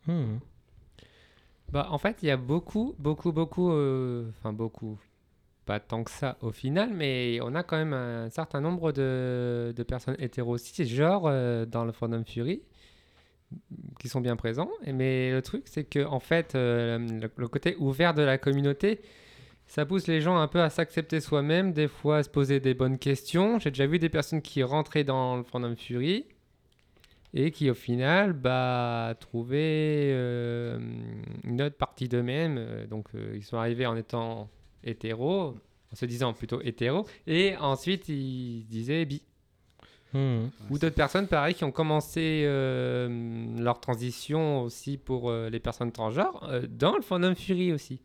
Hmm. 0.07 0.39
Bah, 1.71 1.89
en 1.91 1.99
fait, 1.99 2.19
il 2.23 2.27
y 2.27 2.31
a 2.31 2.37
beaucoup, 2.37 2.95
beaucoup, 2.99 3.33
beaucoup, 3.33 3.73
euh, 3.73 4.29
enfin 4.31 4.53
beaucoup, 4.53 4.99
pas 5.65 5.81
tant 5.81 6.05
que 6.05 6.11
ça 6.11 6.37
au 6.43 6.53
final, 6.53 6.93
mais 6.93 7.39
on 7.43 7.55
a 7.55 7.63
quand 7.63 7.77
même 7.77 7.95
un 7.95 8.29
certain 8.31 8.61
nombre 8.61 8.93
de, 8.93 9.73
de 9.75 9.83
personnes 9.83 10.17
hétéro 10.19 10.57
genre 10.59 11.25
euh, 11.27 11.65
dans 11.65 11.85
le 11.85 11.93
Fandom 11.93 12.25
Fury 12.25 12.63
qui 14.01 14.09
sont 14.09 14.21
bien 14.21 14.37
présents. 14.37 14.71
Mais 14.87 15.31
le 15.33 15.43
truc, 15.43 15.65
c'est 15.67 15.85
que 15.85 16.05
en 16.05 16.21
fait, 16.21 16.55
euh, 16.55 16.99
le, 16.99 17.31
le 17.35 17.49
côté 17.49 17.77
ouvert 17.79 18.15
de 18.15 18.23
la 18.23 18.39
communauté, 18.39 19.01
ça 19.67 19.87
pousse 19.87 20.07
les 20.07 20.21
gens 20.21 20.37
un 20.37 20.49
peu 20.49 20.61
à 20.61 20.69
s'accepter 20.71 21.21
soi-même, 21.21 21.73
des 21.73 21.89
fois 21.89 22.19
à 22.19 22.23
se 22.23 22.29
poser 22.31 22.61
des 22.61 22.75
bonnes 22.75 22.99
questions. 22.99 23.59
J'ai 23.59 23.71
déjà 23.71 23.87
vu 23.87 23.99
des 23.99 24.09
personnes 24.11 24.43
qui 24.43 24.63
rentraient 24.63 25.05
dans 25.05 25.37
le 25.37 25.43
Fandom 25.45 25.75
Fury 25.77 26.27
et 27.35 27.51
qui 27.51 27.71
au 27.71 27.75
final 27.75 28.33
bah, 28.33 29.15
trouvaient 29.21 30.11
euh, 30.13 30.79
une 31.45 31.63
autre 31.63 31.77
partie 31.77 32.09
d'eux-mêmes. 32.09 32.57
Euh, 32.59 32.87
Donc 32.87 33.09
euh, 33.15 33.33
ils 33.35 33.45
sont 33.45 33.57
arrivés 33.57 33.87
en 33.87 33.97
étant 33.97 34.51
hétéros, 34.85 35.55
en 35.93 35.97
se 35.97 36.05
disant 36.07 36.33
plutôt 36.33 36.61
hétéros, 36.63 37.07
et 37.27 37.57
ensuite 37.59 38.09
ils 38.09 38.65
disaient 38.67 39.05
bi. 39.05 39.23
Hmm. 40.15 40.49
Ou 40.69 40.79
d'autres 40.79 40.95
personnes, 40.95 41.27
pareil, 41.27 41.55
qui 41.55 41.65
ont 41.65 41.73
commencé 41.73 42.43
euh, 42.45 43.09
leur 43.59 43.81
transition 43.81 44.63
aussi 44.63 44.99
pour 44.99 45.31
euh, 45.31 45.49
les 45.49 45.59
personnes 45.59 45.91
transgenres 45.91 46.47
euh, 46.51 46.67
dans 46.69 46.97
le 46.97 47.03
fandom 47.03 47.35
Fury 47.35 47.73
aussi. 47.73 48.03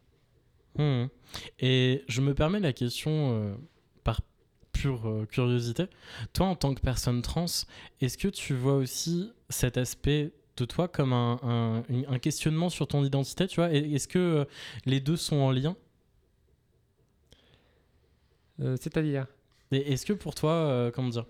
Hmm. 0.77 1.07
Et 1.60 2.05
je 2.07 2.22
me 2.22 2.34
permets 2.34 2.62
la 2.62 2.72
question 2.72 3.12
euh, 3.12 3.55
par 4.05 4.22
pure 4.79 5.07
euh, 5.07 5.25
curiosité. 5.25 5.86
Toi, 6.34 6.48
en 6.48 6.55
tant 6.55 6.74
que 6.74 6.81
personne 6.81 7.22
trans, 7.22 7.46
est-ce 8.01 8.17
que 8.17 8.27
tu 8.27 8.53
vois 8.55 8.75
aussi 8.75 9.31
cet 9.50 9.77
aspect 9.77 10.31
de 10.57 10.65
toi 10.65 10.88
comme 10.88 11.13
un, 11.13 11.39
un- 11.43 11.84
une- 11.89 12.05
un 12.07 12.19
questionnement 12.19 12.69
sur 12.69 12.88
ton 12.88 13.03
identité, 13.03 13.48
tu 13.48 13.57
vois? 13.57 13.72
Est-ce 13.72 14.07
que 14.07 14.19
euh, 14.19 14.46
les 14.86 15.00
deux 15.00 15.17
sont 15.17 15.38
en 15.38 15.51
lien? 15.51 15.75
Euh, 18.62 18.75
C'est-à-dire? 18.79 19.27
Est-ce 19.72 20.05
que 20.05 20.13
pour 20.13 20.34
toi, 20.36 20.51
euh, 20.51 20.91
comment 20.91 21.10
dire? 21.10 21.25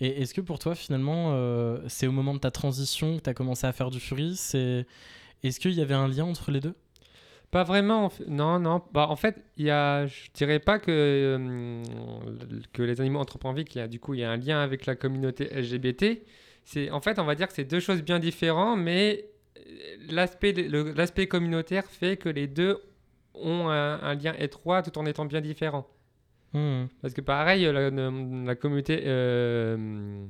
Et 0.00 0.22
est-ce 0.22 0.34
que 0.34 0.40
pour 0.40 0.58
toi, 0.58 0.74
finalement, 0.74 1.32
euh, 1.34 1.80
c'est 1.88 2.06
au 2.06 2.12
moment 2.12 2.34
de 2.34 2.38
ta 2.40 2.50
transition 2.50 3.18
que 3.18 3.22
tu 3.22 3.30
as 3.30 3.34
commencé 3.34 3.66
à 3.66 3.72
faire 3.72 3.90
du 3.90 4.00
Fury 4.00 4.36
C'est 4.36 4.86
Est-ce 5.44 5.60
qu'il 5.60 5.72
y 5.74 5.82
avait 5.82 5.94
un 5.94 6.08
lien 6.08 6.24
entre 6.24 6.50
les 6.50 6.60
deux? 6.60 6.74
Pas 7.50 7.62
vraiment. 7.62 8.10
Non, 8.28 8.58
non. 8.58 8.82
Bah, 8.92 9.06
en 9.08 9.16
fait, 9.16 9.36
il 9.56 9.66
y 9.66 9.70
a, 9.70 10.06
je 10.06 10.30
dirais 10.34 10.58
pas 10.58 10.78
que, 10.78 10.90
euh, 10.90 11.82
que 12.72 12.82
les 12.82 13.00
animaux 13.00 13.20
anthropomorphiques, 13.20 13.74
il 13.74 13.78
y 13.78 13.80
a, 13.80 13.88
du 13.88 14.00
coup, 14.00 14.14
il 14.14 14.20
y 14.20 14.24
a 14.24 14.30
un 14.30 14.36
lien 14.36 14.60
avec 14.60 14.84
la 14.86 14.94
communauté 14.96 15.48
LGBT. 15.54 16.22
c'est 16.64 16.90
en 16.90 17.00
fait, 17.00 17.18
on 17.18 17.24
va 17.24 17.34
dire 17.34 17.46
que 17.48 17.54
c'est 17.54 17.64
deux 17.64 17.80
choses 17.80 18.02
bien 18.02 18.18
différentes, 18.18 18.78
mais 18.80 19.26
euh, 19.58 19.62
l'aspect 20.10 20.52
le- 20.52 20.92
l'aspect 20.92 21.26
communautaire 21.28 21.84
fait 21.86 22.16
que 22.16 22.28
les 22.28 22.46
deux 22.48 22.78
ont 23.34 23.68
un, 23.68 24.00
un 24.02 24.14
lien 24.14 24.34
étroit 24.38 24.82
tout 24.82 24.98
en 24.98 25.06
étant 25.06 25.24
bien 25.24 25.40
différents. 25.40 25.86
Hmm. 26.52 26.86
Parce 27.02 27.14
que 27.14 27.20
pareil, 27.20 27.64
la, 27.64 27.90
la 27.90 28.54
communauté 28.56 29.02
euh, 29.06 30.26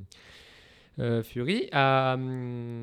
euh, 0.99 1.21
Fury 1.23 1.69
a, 1.71 2.13
hum, 2.15 2.81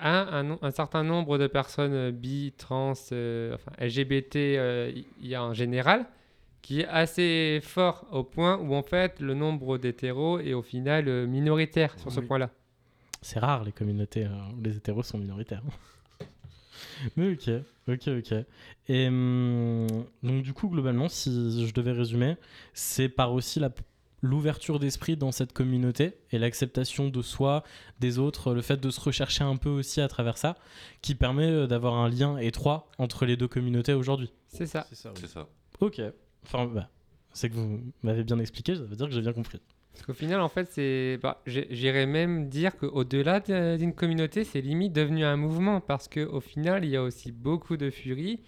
a 0.00 0.38
un, 0.38 0.58
un 0.60 0.70
certain 0.70 1.04
nombre 1.04 1.38
de 1.38 1.46
personnes 1.46 2.10
bi, 2.10 2.52
trans, 2.56 2.92
euh, 3.12 3.54
enfin 3.54 3.72
LGBT 3.80 4.36
euh, 4.36 4.92
il 5.20 5.26
y 5.26 5.34
a 5.34 5.42
en 5.42 5.54
général, 5.54 6.06
qui 6.62 6.80
est 6.80 6.86
assez 6.88 7.60
fort 7.62 8.06
au 8.12 8.24
point 8.24 8.58
où 8.58 8.74
en 8.74 8.82
fait 8.82 9.20
le 9.20 9.34
nombre 9.34 9.78
d'hétéros 9.78 10.38
est 10.40 10.54
au 10.54 10.62
final 10.62 11.08
euh, 11.08 11.26
minoritaire 11.26 11.98
sur 11.98 12.12
ce 12.12 12.20
Oui. 12.20 12.26
point-là. 12.26 12.50
C'est 13.22 13.38
rare 13.40 13.64
les 13.64 13.72
communautés 13.72 14.24
euh, 14.26 14.30
où 14.56 14.62
les 14.62 14.76
hétéros 14.76 15.02
sont 15.02 15.18
minoritaires. 15.18 15.62
Mais 17.16 17.32
ok, 17.32 17.50
ok, 17.88 18.08
ok. 18.18 18.34
Et 18.88 19.08
hum, 19.08 19.86
donc 20.22 20.42
du 20.42 20.52
coup, 20.52 20.68
globalement, 20.68 21.08
si 21.08 21.66
je 21.66 21.72
devais 21.72 21.92
résumer, 21.92 22.36
c'est 22.74 23.08
par 23.08 23.32
aussi 23.32 23.60
la- 23.60 23.70
l'ouverture 24.22 24.78
d'esprit 24.78 25.16
dans 25.16 25.32
cette 25.32 25.52
communauté 25.52 26.14
et 26.32 26.38
l'acceptation 26.38 27.08
de 27.08 27.22
soi, 27.22 27.62
des 28.00 28.18
autres, 28.18 28.52
le 28.54 28.62
fait 28.62 28.78
de 28.80 28.90
se 28.90 29.00
rechercher 29.00 29.44
un 29.44 29.56
peu 29.56 29.68
aussi 29.68 30.00
à 30.00 30.08
travers 30.08 30.38
ça, 30.38 30.56
qui 31.02 31.14
permet 31.14 31.50
euh, 31.50 31.66
d'avoir 31.66 31.94
un 31.94 32.08
lien 32.08 32.36
étroit 32.38 32.88
entre 32.98 33.26
les 33.26 33.36
deux 33.36 33.48
communautés 33.48 33.94
aujourd'hui. 33.94 34.32
C'est 34.48 34.66
ça. 34.66 34.86
C'est 34.88 34.96
ça, 34.96 35.10
oui. 35.10 35.18
C'est 35.20 35.28
ça. 35.28 35.46
Ok. 35.80 36.00
Enfin, 36.44 36.66
bah, 36.66 36.88
c'est 37.32 37.48
que 37.48 37.54
vous 37.54 37.80
m'avez 38.02 38.24
bien 38.24 38.38
expliqué, 38.38 38.74
ça 38.74 38.82
veut 38.82 38.96
dire 38.96 39.06
que 39.06 39.12
j'ai 39.12 39.20
bien 39.20 39.32
compris. 39.32 39.60
Parce 39.92 40.06
qu'au 40.06 40.14
final, 40.14 40.40
en 40.40 40.48
fait, 40.48 40.68
c'est, 40.70 41.18
bah, 41.22 41.42
j'irais 41.46 42.06
même 42.06 42.48
dire 42.48 42.76
qu'au-delà 42.76 43.40
de- 43.40 43.76
d'une 43.76 43.92
communauté, 43.94 44.44
c'est 44.44 44.60
limite 44.60 44.92
devenu 44.92 45.24
un 45.24 45.36
mouvement. 45.36 45.80
Parce 45.80 46.06
qu'au 46.08 46.40
final, 46.40 46.84
il 46.84 46.90
y 46.90 46.96
a 46.96 47.02
aussi 47.02 47.32
beaucoup 47.32 47.76
de 47.76 47.90
furies 47.90 48.40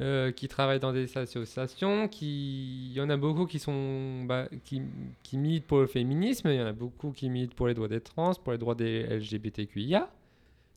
euh, 0.00 0.32
qui 0.32 0.48
travaillent 0.48 0.80
dans 0.80 0.92
des 0.92 1.16
associations. 1.18 2.08
Il 2.22 2.92
y 2.92 3.00
en 3.00 3.10
a 3.10 3.16
beaucoup 3.16 3.46
qui, 3.46 3.58
sont, 3.58 4.24
bah, 4.24 4.48
qui, 4.64 4.82
militent 5.36 5.66
pour 5.66 5.80
le 5.80 5.86
féminisme. 5.86 6.48
Il 6.48 6.56
y 6.56 6.62
en 6.62 6.66
a 6.66 6.72
beaucoup 6.72 7.12
qui 7.12 7.28
militent 7.28 7.54
pour 7.54 7.68
les 7.68 7.74
droits 7.74 7.88
des 7.88 8.00
trans, 8.00 8.34
pour 8.34 8.52
les 8.52 8.58
droits 8.58 8.74
des 8.74 9.02
LGBTQIA. 9.02 10.10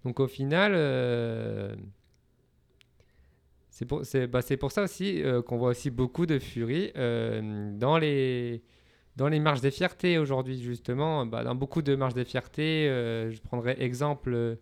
Donc 0.03 0.20
au 0.20 0.27
final, 0.27 0.74
euh, 0.75 1.75
c'est 3.70 3.86
pour, 3.86 4.03
bah, 4.30 4.42
pour 4.60 4.72
ça 4.72 4.84
aussi 4.84 5.24
euh, 5.24 5.42
qu'on 5.42 5.58
voit 5.58 5.70
aussi 5.70 5.89
beaucoup 5.89 6.25
de 6.25 6.39
furies 6.39 6.92
euh, 6.98 7.72
dans 7.77 7.98
les 7.98 8.62
dans 9.15 9.27
les 9.27 9.39
marches 9.39 9.62
des 9.62 9.70
fiertés 9.70 10.18
aujourd'hui, 10.18 10.60
justement, 10.60 11.25
bah, 11.27 11.44
dans 11.44 11.53
beaucoup 11.53 11.84
de 11.84 11.96
marches 11.96 12.15
des 12.15 12.25
fiertés, 12.25 12.88
je 13.30 13.39
prendrai 13.42 13.75
exemple 13.80 14.58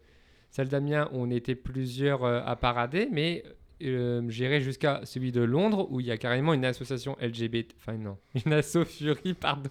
celle 0.49 0.67
d'Amiens 0.67 1.09
on 1.13 1.31
était 1.31 1.55
plusieurs 1.55 2.25
à 2.25 2.55
parader, 2.57 3.07
mais 3.09 3.43
euh, 3.83 4.21
j'irai 4.29 4.61
jusqu'à 4.61 5.01
celui 5.05 5.31
de 5.31 5.41
Londres 5.41 5.87
où 5.91 5.99
il 5.99 6.05
y 6.07 6.11
a 6.11 6.17
carrément 6.17 6.53
une 6.53 6.65
association 6.65 7.17
LGBT, 7.21 7.73
enfin 7.77 7.93
non, 7.97 8.17
une 8.45 8.53
asso 8.53 8.83
Fury, 8.85 9.33
pardon, 9.33 9.69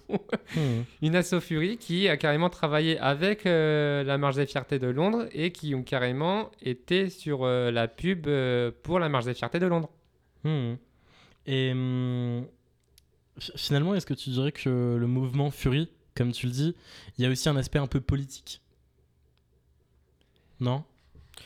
Hmm. 0.55 0.81
une 1.01 1.15
asso 1.15 1.39
Fury 1.39 1.77
qui 1.77 2.07
a 2.07 2.17
carrément 2.17 2.49
travaillé 2.49 2.97
avec 2.99 3.45
euh, 3.45 4.03
la 4.03 4.17
marche 4.17 4.35
des 4.35 4.45
fiertés 4.45 4.79
de 4.79 4.87
Londres 4.87 5.27
et 5.31 5.51
qui 5.51 5.73
ont 5.75 5.83
carrément 5.83 6.51
été 6.61 7.09
sur 7.09 7.43
euh, 7.43 7.71
la 7.71 7.87
pub 7.87 8.27
euh, 8.27 8.71
pour 8.83 8.99
la 8.99 9.07
marche 9.09 9.25
des 9.25 9.33
fiertés 9.33 9.59
de 9.59 9.67
Londres. 9.67 9.89
Hmm. 10.43 10.73
Et 11.47 11.73
fi- 13.39 13.51
finalement, 13.55 13.95
est-ce 13.95 14.05
que 14.05 14.13
tu 14.13 14.29
dirais 14.29 14.51
que 14.51 14.97
le 14.99 15.07
mouvement 15.07 15.49
Fury, 15.51 15.89
comme 16.15 16.31
tu 16.31 16.45
le 16.47 16.51
dis, 16.51 16.75
il 17.17 17.23
y 17.23 17.27
a 17.27 17.31
aussi 17.31 17.49
un 17.49 17.55
aspect 17.55 17.79
un 17.79 17.87
peu 17.87 18.01
politique? 18.01 18.61
Non? 20.59 20.83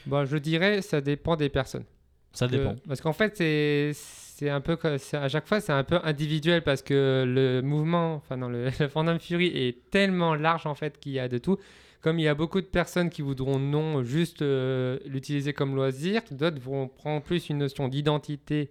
Bon, 0.05 0.25
je 0.25 0.38
dirais 0.38 0.81
ça 0.81 1.00
dépend 1.01 1.36
des 1.36 1.50
personnes. 1.50 1.86
Ça 2.35 2.47
que- 2.47 2.51
dépend. 2.55 2.75
parce 2.87 3.01
qu'en 3.01 3.13
fait, 3.13 3.35
c'est 3.35 3.91
c'est 3.93 4.49
un 4.49 4.59
peu 4.61 4.77
à 5.13 5.27
chaque 5.29 5.47
fois 5.47 5.61
c'est 5.61 5.71
un 5.71 5.83
peu 5.85 5.99
individuel 6.03 6.61
parce 6.61 6.81
que 6.81 7.23
le 7.25 7.61
mouvement, 7.61 8.15
enfin 8.15 8.35
non, 8.37 8.49
le, 8.49 8.65
le 8.79 8.87
fandom 8.89 9.17
Fury 9.17 9.47
est 9.47 9.89
tellement 9.89 10.35
large 10.35 10.65
en 10.67 10.75
fait 10.75 10.99
qu'il 10.99 11.13
y 11.13 11.19
a 11.19 11.27
de 11.27 11.37
tout. 11.37 11.57
Comme 12.01 12.19
il 12.19 12.23
y 12.23 12.27
a 12.27 12.35
beaucoup 12.35 12.61
de 12.61 12.67
personnes 12.67 13.09
qui 13.09 13.23
voudront 13.23 13.57
non 13.57 14.03
juste 14.03 14.43
euh, 14.43 14.99
l'utiliser 15.07 15.53
comme 15.53 15.73
loisir, 15.75 16.21
d'autres 16.31 16.59
vont 16.59 16.87
prendre 16.87 17.23
plus 17.23 17.49
une 17.49 17.57
notion 17.57 17.87
d'identité 17.87 18.69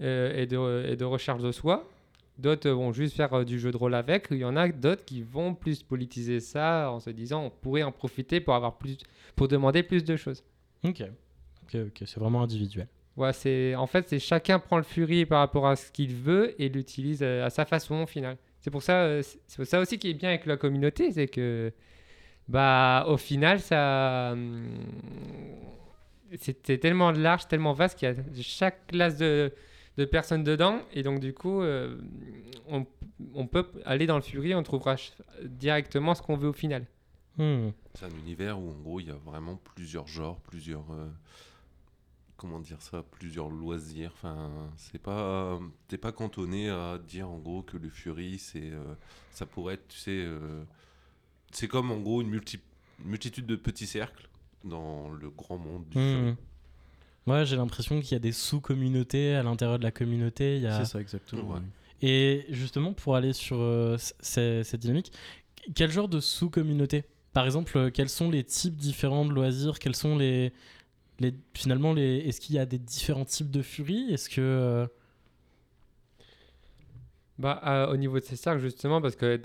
euh, 0.00 0.34
et, 0.36 0.46
de, 0.46 0.86
et 0.90 0.96
de 0.96 1.04
recherche 1.04 1.40
de 1.42 1.52
soi. 1.52 1.88
D'autres 2.38 2.70
vont 2.70 2.92
juste 2.92 3.14
faire 3.14 3.32
euh, 3.34 3.44
du 3.44 3.60
jeu 3.60 3.70
de 3.70 3.76
rôle 3.76 3.94
avec. 3.94 4.26
Il 4.32 4.38
y 4.38 4.44
en 4.44 4.56
a 4.56 4.66
d'autres 4.68 5.04
qui 5.04 5.22
vont 5.22 5.54
plus 5.54 5.82
politiser 5.84 6.40
ça 6.40 6.90
en 6.90 6.98
se 6.98 7.10
disant 7.10 7.44
on 7.44 7.50
pourrait 7.50 7.82
en 7.84 7.92
profiter 7.92 8.40
pour 8.40 8.54
avoir 8.54 8.76
plus, 8.78 8.96
pour 9.36 9.46
demander 9.48 9.82
plus 9.84 10.02
de 10.02 10.16
choses. 10.16 10.42
Ok. 10.82 11.04
Ok, 11.72 11.80
ok, 11.88 12.02
c'est 12.06 12.18
vraiment 12.20 12.42
individuel. 12.42 12.88
Ouais, 13.16 13.32
c'est 13.34 13.74
en 13.74 13.86
fait 13.86 14.08
c'est 14.08 14.18
chacun 14.18 14.58
prend 14.58 14.78
le 14.78 14.82
Fury 14.84 15.26
par 15.26 15.40
rapport 15.40 15.66
à 15.66 15.76
ce 15.76 15.90
qu'il 15.92 16.14
veut 16.14 16.60
et 16.60 16.68
l'utilise 16.70 17.22
euh, 17.22 17.44
à 17.44 17.50
sa 17.50 17.66
façon 17.66 17.96
au 17.96 18.06
final. 18.06 18.38
C'est 18.60 18.70
pour 18.70 18.82
ça 18.82 19.02
euh, 19.02 19.22
c'est 19.46 19.56
pour 19.56 19.66
ça 19.66 19.80
aussi 19.80 19.98
qui 19.98 20.08
est 20.10 20.14
bien 20.14 20.30
avec 20.30 20.46
la 20.46 20.56
communauté, 20.56 21.12
c'est 21.12 21.28
que 21.28 21.72
bah 22.48 23.04
au 23.08 23.18
final 23.18 23.60
ça 23.60 24.30
hum, 24.32 24.64
c'est 26.38 26.78
tellement 26.78 27.10
large, 27.10 27.46
tellement 27.48 27.74
vaste 27.74 27.98
qu'il 27.98 28.08
y 28.08 28.12
a 28.12 28.14
chaque 28.42 28.86
classe 28.86 29.18
de, 29.18 29.52
de 29.98 30.04
personnes 30.06 30.42
dedans 30.44 30.80
et 30.94 31.02
donc 31.02 31.20
du 31.20 31.34
coup 31.34 31.60
euh, 31.60 31.98
on, 32.68 32.86
on 33.34 33.46
peut 33.46 33.66
aller 33.84 34.06
dans 34.06 34.16
le 34.16 34.22
Fury, 34.22 34.54
on 34.54 34.62
trouvera 34.62 34.96
directement 35.42 36.14
ce 36.14 36.22
qu'on 36.22 36.36
veut 36.36 36.48
au 36.48 36.54
final. 36.54 36.86
Hmm. 37.36 37.70
C'est 37.94 38.06
un 38.06 38.18
univers 38.24 38.58
où, 38.58 38.70
en 38.70 38.78
gros, 38.80 39.00
il 39.00 39.06
y 39.06 39.10
a 39.10 39.14
vraiment 39.14 39.56
plusieurs 39.74 40.06
genres, 40.06 40.38
plusieurs. 40.40 40.84
euh, 40.92 41.08
comment 42.42 42.60
dire 42.60 42.82
ça 42.82 43.02
Plusieurs 43.12 43.48
loisirs. 43.48 44.10
Enfin, 44.14 44.50
c'est 44.76 45.00
pas. 45.00 45.58
T'es 45.88 45.96
pas 45.96 46.12
cantonné 46.12 46.68
à 46.68 46.98
dire, 46.98 47.30
en 47.30 47.38
gros, 47.38 47.62
que 47.62 47.76
le 47.78 47.88
Fury, 47.88 48.38
c'est. 48.38 48.70
euh, 48.70 48.94
ça 49.30 49.46
pourrait 49.46 49.74
être, 49.74 49.88
tu 49.88 49.98
sais. 49.98 50.10
euh, 50.10 50.64
c'est 51.52 51.68
comme, 51.68 51.90
en 51.90 51.98
gros, 52.00 52.20
une 52.20 52.28
multi- 52.28 52.60
multitude 53.04 53.46
de 53.46 53.56
petits 53.56 53.86
cercles 53.86 54.28
dans 54.64 55.10
le 55.10 55.30
grand 55.30 55.56
monde 55.58 55.84
du 55.88 55.98
Hmm. 55.98 56.02
Fury. 56.24 56.36
Ouais, 57.28 57.46
j'ai 57.46 57.56
l'impression 57.56 58.00
qu'il 58.00 58.12
y 58.12 58.16
a 58.16 58.18
des 58.18 58.32
sous-communautés 58.32 59.36
à 59.36 59.42
l'intérieur 59.44 59.78
de 59.78 59.84
la 59.84 59.92
communauté. 59.92 60.56
Il 60.56 60.62
y 60.62 60.66
a... 60.66 60.78
C'est 60.84 60.90
ça, 60.92 61.00
exactement. 61.00 61.54
Ouais. 61.54 61.60
Et 62.02 62.44
justement, 62.48 62.92
pour 62.94 63.14
aller 63.14 63.32
sur 63.32 63.58
euh, 63.60 63.96
cette 64.20 64.76
dynamique, 64.80 65.12
quel 65.76 65.90
genre 65.92 66.08
de 66.08 66.18
sous-communauté 66.18 67.04
Par 67.32 67.44
exemple, 67.44 67.92
quels 67.92 68.08
sont 68.08 68.28
les 68.28 68.42
types 68.42 68.74
différents 68.76 69.24
de 69.24 69.30
loisirs? 69.32 69.78
Quels 69.78 69.94
sont 69.94 70.16
les, 70.16 70.52
les 71.20 71.34
finalement 71.54 71.92
les 71.92 72.18
Est-ce 72.28 72.40
qu'il 72.40 72.56
y 72.56 72.58
a 72.58 72.66
des 72.66 72.78
différents 72.78 73.24
types 73.24 73.50
de 73.50 73.62
furie 73.62 74.12
Est-ce 74.12 74.28
que 74.28 74.40
euh, 74.40 74.86
Bah, 77.38 77.88
au 77.90 77.96
niveau 77.96 78.18
de 78.20 78.24
ces 78.24 78.36
cercles, 78.36 78.60
justement, 78.60 79.00
parce 79.00 79.16
que 79.16 79.36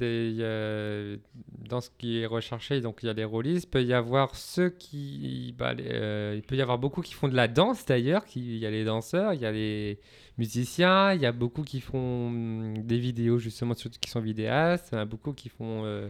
dans 1.68 1.82
ce 1.82 1.90
qui 1.98 2.20
est 2.20 2.26
recherché, 2.26 2.82
donc 2.82 3.00
il 3.04 3.08
y 3.08 3.10
a 3.10 3.14
les 3.14 3.24
rôlistes, 3.26 3.66
il 3.66 3.70
peut 3.70 3.84
y 3.84 3.94
avoir 3.94 4.36
ceux 4.36 4.70
qui. 4.70 5.56
Bah, 5.58 5.74
euh, 5.80 6.34
il 6.36 6.44
peut 6.44 6.56
y 6.56 6.62
avoir 6.62 6.78
beaucoup 6.78 7.02
qui 7.02 7.14
font 7.14 7.28
de 7.28 7.36
la 7.36 7.48
danse 7.48 7.86
d'ailleurs, 7.86 8.24
il 8.36 8.58
y 8.58 8.66
a 8.66 8.72
les 8.72 8.86
danseurs, 8.86 9.34
il 9.34 9.42
y 9.42 9.46
a 9.46 9.52
les 9.52 10.00
musiciens, 10.38 11.14
il 11.14 11.22
y 11.22 11.26
a 11.26 11.32
beaucoup 11.32 11.64
qui 11.64 11.82
font 11.82 12.28
hum, 12.28 12.84
des 12.84 12.98
vidéos 12.98 13.40
justement 13.40 13.74
qui 13.74 14.10
sont 14.10 14.22
vidéastes, 14.22 14.90
il 14.92 14.96
y 14.96 15.00
a 15.00 15.06
beaucoup 15.06 15.34
qui 15.34 15.50
font 15.50 15.84
euh, 15.86 16.10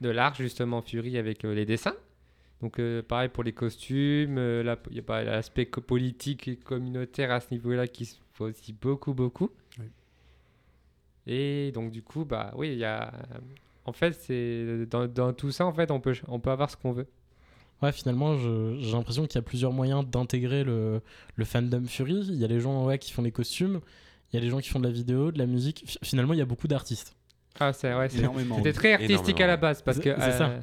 de 0.00 0.10
l'art 0.10 0.34
justement 0.34 0.82
Fury 0.82 1.18
avec 1.18 1.42
les 1.42 1.64
dessins. 1.64 1.94
Donc 2.60 2.80
euh, 2.80 3.02
pareil 3.02 3.28
pour 3.28 3.44
les 3.44 3.52
costumes, 3.52 4.36
euh, 4.38 4.62
là, 4.64 4.76
il 4.90 4.96
y 4.96 4.98
a 4.98 5.02
pas 5.02 5.22
l'aspect 5.22 5.66
politique 5.66 6.48
et 6.48 6.56
communautaire 6.56 7.30
à 7.30 7.40
ce 7.40 7.46
niveau-là 7.52 7.86
qui 7.86 8.04
se 8.06 8.16
fait 8.34 8.44
aussi 8.44 8.72
beaucoup, 8.72 9.14
beaucoup. 9.14 9.50
Oui. 9.78 9.84
Et 11.26 11.70
donc 11.72 11.90
du 11.92 12.02
coup, 12.02 12.24
bah 12.24 12.52
oui, 12.56 12.72
il 12.72 12.78
y 12.78 12.84
a... 12.84 13.12
En 13.84 13.92
fait, 13.92 14.12
c'est 14.12 14.86
dans, 14.86 15.06
dans 15.06 15.32
tout 15.32 15.50
ça, 15.50 15.64
en 15.66 15.72
fait, 15.72 15.90
on 15.90 16.00
peut, 16.00 16.14
on 16.26 16.40
peut 16.40 16.50
avoir 16.50 16.70
ce 16.70 16.76
qu'on 16.76 16.92
veut. 16.92 17.06
Ouais, 17.80 17.92
finalement, 17.92 18.36
je- 18.36 18.76
j'ai 18.80 18.92
l'impression 18.92 19.24
qu'il 19.26 19.36
y 19.36 19.38
a 19.38 19.42
plusieurs 19.42 19.72
moyens 19.72 20.04
d'intégrer 20.04 20.64
le, 20.64 21.00
le 21.36 21.44
fandom 21.44 21.84
Fury. 21.86 22.26
Il 22.28 22.34
y 22.36 22.44
a 22.44 22.48
les 22.48 22.58
gens 22.60 22.84
ouais, 22.86 22.98
qui 22.98 23.12
font 23.12 23.22
les 23.22 23.30
costumes, 23.30 23.80
il 24.32 24.36
y 24.36 24.38
a 24.38 24.42
les 24.42 24.50
gens 24.50 24.58
qui 24.58 24.68
font 24.68 24.80
de 24.80 24.84
la 24.86 24.92
vidéo, 24.92 25.30
de 25.30 25.38
la 25.38 25.46
musique. 25.46 25.84
F- 25.86 25.96
finalement, 26.02 26.32
il 26.34 26.38
y 26.38 26.42
a 26.42 26.44
beaucoup 26.44 26.66
d'artistes. 26.66 27.14
Ah, 27.60 27.72
c'est 27.72 27.92
vrai, 27.92 28.08
c'est- 28.08 28.18
Énormément. 28.18 28.56
c'était 28.56 28.72
très 28.72 28.92
artistique 28.94 29.40
à 29.40 29.46
la 29.46 29.56
base 29.56 29.80
parce 29.82 29.98
que... 30.00 30.12
C'est- 30.14 30.20
c'est 30.32 30.38
ça. 30.38 30.58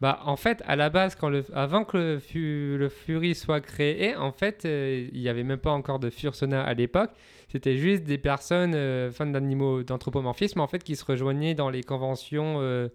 Bah, 0.00 0.20
en 0.24 0.36
fait, 0.36 0.62
à 0.66 0.76
la 0.76 0.88
base, 0.88 1.14
quand 1.14 1.28
le, 1.28 1.44
avant 1.52 1.84
que 1.84 1.96
le, 1.98 2.18
fu- 2.20 2.76
le 2.78 2.88
Fury 2.88 3.34
soit 3.34 3.60
créé, 3.60 4.16
en 4.16 4.32
fait, 4.32 4.64
euh, 4.64 5.08
il 5.12 5.20
n'y 5.20 5.28
avait 5.28 5.42
même 5.42 5.58
pas 5.58 5.72
encore 5.72 5.98
de 5.98 6.08
Fursona 6.08 6.62
à 6.62 6.72
l'époque. 6.72 7.10
C'était 7.48 7.76
juste 7.76 8.04
des 8.04 8.16
personnes 8.16 8.74
euh, 8.74 9.10
fans 9.12 9.26
d'animaux, 9.26 9.82
d'anthropomorphisme, 9.82 10.60
en 10.60 10.66
fait, 10.68 10.82
qui 10.82 10.96
se 10.96 11.04
rejoignaient 11.04 11.54
dans 11.54 11.68
les 11.68 11.82
conventions 11.82 12.56
euh, 12.60 12.88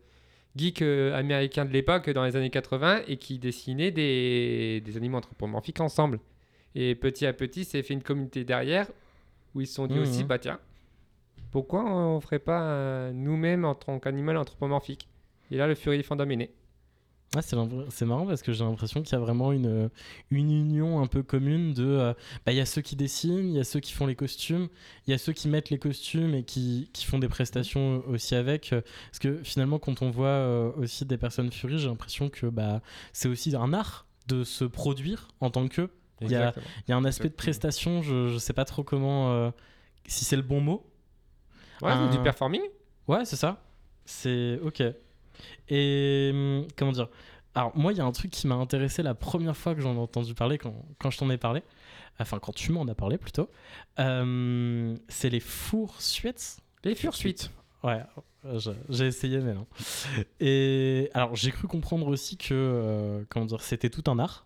geeks 0.56 0.82
euh, 0.82 1.14
américains 1.16 1.66
de 1.66 1.72
l'époque, 1.72 2.10
dans 2.10 2.24
les 2.26 2.36
années 2.38 2.50
80, 2.50 3.02
et 3.08 3.18
qui 3.18 3.38
dessinaient 3.38 3.92
des, 3.92 4.82
des 4.84 4.98
animaux 4.98 5.18
anthropomorphiques 5.20 5.82
ensemble. 5.82 6.20
Et 6.74 6.96
petit 6.96 7.28
à 7.28 7.34
petit, 7.34 7.66
c'est 7.66 7.84
fait 7.84 7.94
une 7.94 8.02
communauté 8.04 8.44
derrière, 8.46 8.88
où 9.54 9.62
ils 9.62 9.68
se 9.68 9.76
sont 9.76 9.86
dit 9.86 9.98
Mhm. 9.98 10.02
aussi, 10.02 10.24
bah 10.24 10.40
tiens, 10.40 10.60
pourquoi 11.52 11.84
on 11.86 12.20
ferait 12.20 12.40
pas 12.40 13.12
nous-mêmes 13.14 13.64
en 13.64 13.76
tant 13.76 14.00
qu'animal 14.00 14.38
anthropomorphique? 14.38 15.08
Et 15.52 15.58
là, 15.58 15.68
le 15.68 15.76
Fury 15.76 16.02
Fandom 16.02 16.30
est 16.32 16.36
né. 16.36 16.52
Ouais, 17.36 17.42
c'est 17.42 18.06
marrant 18.06 18.26
parce 18.26 18.42
que 18.42 18.54
j'ai 18.54 18.64
l'impression 18.64 19.02
qu'il 19.04 19.12
y 19.12 19.16
a 19.16 19.20
vraiment 19.20 19.52
une, 19.52 19.90
une 20.32 20.52
union 20.52 21.02
un 21.02 21.08
peu 21.08 21.22
commune 21.22 21.74
de. 21.74 21.86
euh, 21.86 22.14
bah, 22.46 22.54
Il 22.54 22.56
y 22.58 22.62
a 22.62 22.66
ceux 22.66 22.82
qui 22.82 22.96
dessinent, 22.96 23.50
il 23.50 23.56
y 23.56 23.60
a 23.60 23.64
ceux 23.66 23.82
qui 23.82 23.92
font 23.92 24.06
les 24.08 24.16
costumes, 24.16 24.70
il 25.06 25.12
y 25.12 25.14
a 25.14 25.18
ceux 25.18 25.34
qui 25.34 25.48
mettent 25.50 25.70
les 25.70 25.78
costumes 25.80 26.34
et 26.34 26.44
qui, 26.44 26.90
qui 26.94 27.06
font 27.06 27.20
des 27.20 27.28
prestations 27.28 28.04
aussi 28.08 28.36
avec. 28.36 28.72
euh, 28.74 28.82
Parce 29.12 29.20
que 29.20 29.44
finalement, 29.44 29.80
quand 29.80 30.02
on 30.02 30.10
voit 30.12 30.28
euh, 30.28 30.72
aussi 30.78 31.04
des 31.06 31.18
personnes 31.18 31.52
Fury, 31.52 31.78
j'ai 31.78 31.90
l'impression 31.90 32.30
que 32.30 32.48
bah, 32.48 32.82
c'est 33.12 33.28
aussi 33.28 33.56
un 33.56 33.74
art 33.74 34.06
de 34.28 34.44
se 34.44 34.64
produire 34.64 35.28
en 35.42 35.50
tant 35.50 35.68
que. 35.68 35.90
Il 36.22 36.32
y 36.32 36.36
a, 36.36 36.54
y 36.88 36.94
un 36.94 37.04
aspect 37.04 37.28
de 37.30 37.34
prestation, 37.36 38.02
je, 38.02 38.30
je 38.30 38.38
sais 38.38 38.54
pas 38.54 38.64
trop 38.66 38.84
comment. 38.84 39.34
euh, 39.34 39.52
si 40.08 40.24
c'est 40.24 40.38
le 40.38 40.42
bon 40.42 40.62
mot. 40.62 40.86
Ouais, 41.82 41.92
Un- 41.92 42.10
du 42.10 42.20
performing. 42.24 42.62
Ouais, 43.08 43.26
c'est 43.26 43.36
ça. 43.36 43.62
C'est 44.06 44.60
ok. 44.64 44.82
Et 45.70 46.32
hum, 46.34 46.68
comment 46.78 46.92
dire? 46.92 47.10
Alors 47.54 47.72
moi, 47.78 47.92
il 47.94 47.98
y 47.98 48.02
a 48.02 48.06
un 48.06 48.12
truc 48.12 48.32
qui 48.32 48.48
m'a 48.48 48.56
intéressé 48.56 49.02
la 49.04 49.14
première 49.16 49.56
fois 49.56 49.76
que 49.76 49.82
j'en 49.82 49.96
ai 49.96 50.00
entendu 50.00 50.34
parler, 50.34 50.58
quand, 50.58 50.76
quand 51.00 51.10
je 51.10 51.18
t'en 51.18 51.30
ai 51.30 51.38
parlé, 51.38 51.64
enfin 52.20 52.38
quand 52.40 52.54
tu 52.54 52.72
m'en 52.72 52.86
as 52.88 52.96
parlé 52.96 53.18
plutôt. 53.18 53.50
Euh, 54.00 54.96
c'est 55.08 55.30
les 55.30 55.40
fours 55.40 56.02
suites. 56.02 56.58
Les 56.84 56.96
fursuites. 56.96 57.52
Ouais, 57.84 58.02
je- 58.58 58.72
j'ai 58.90 59.06
essayé 59.08 59.40
mais 59.40 59.54
non. 59.54 59.68
Et 60.40 61.10
alors 61.14 61.36
j'ai 61.36 61.52
cru 61.52 61.68
comprendre 61.68 62.08
aussi 62.08 62.36
que 62.38 62.54
euh, 62.54 63.24
comment 63.30 63.46
dire, 63.46 63.62
c'était 63.62 63.90
tout 63.90 64.04
un 64.12 64.20
art, 64.20 64.46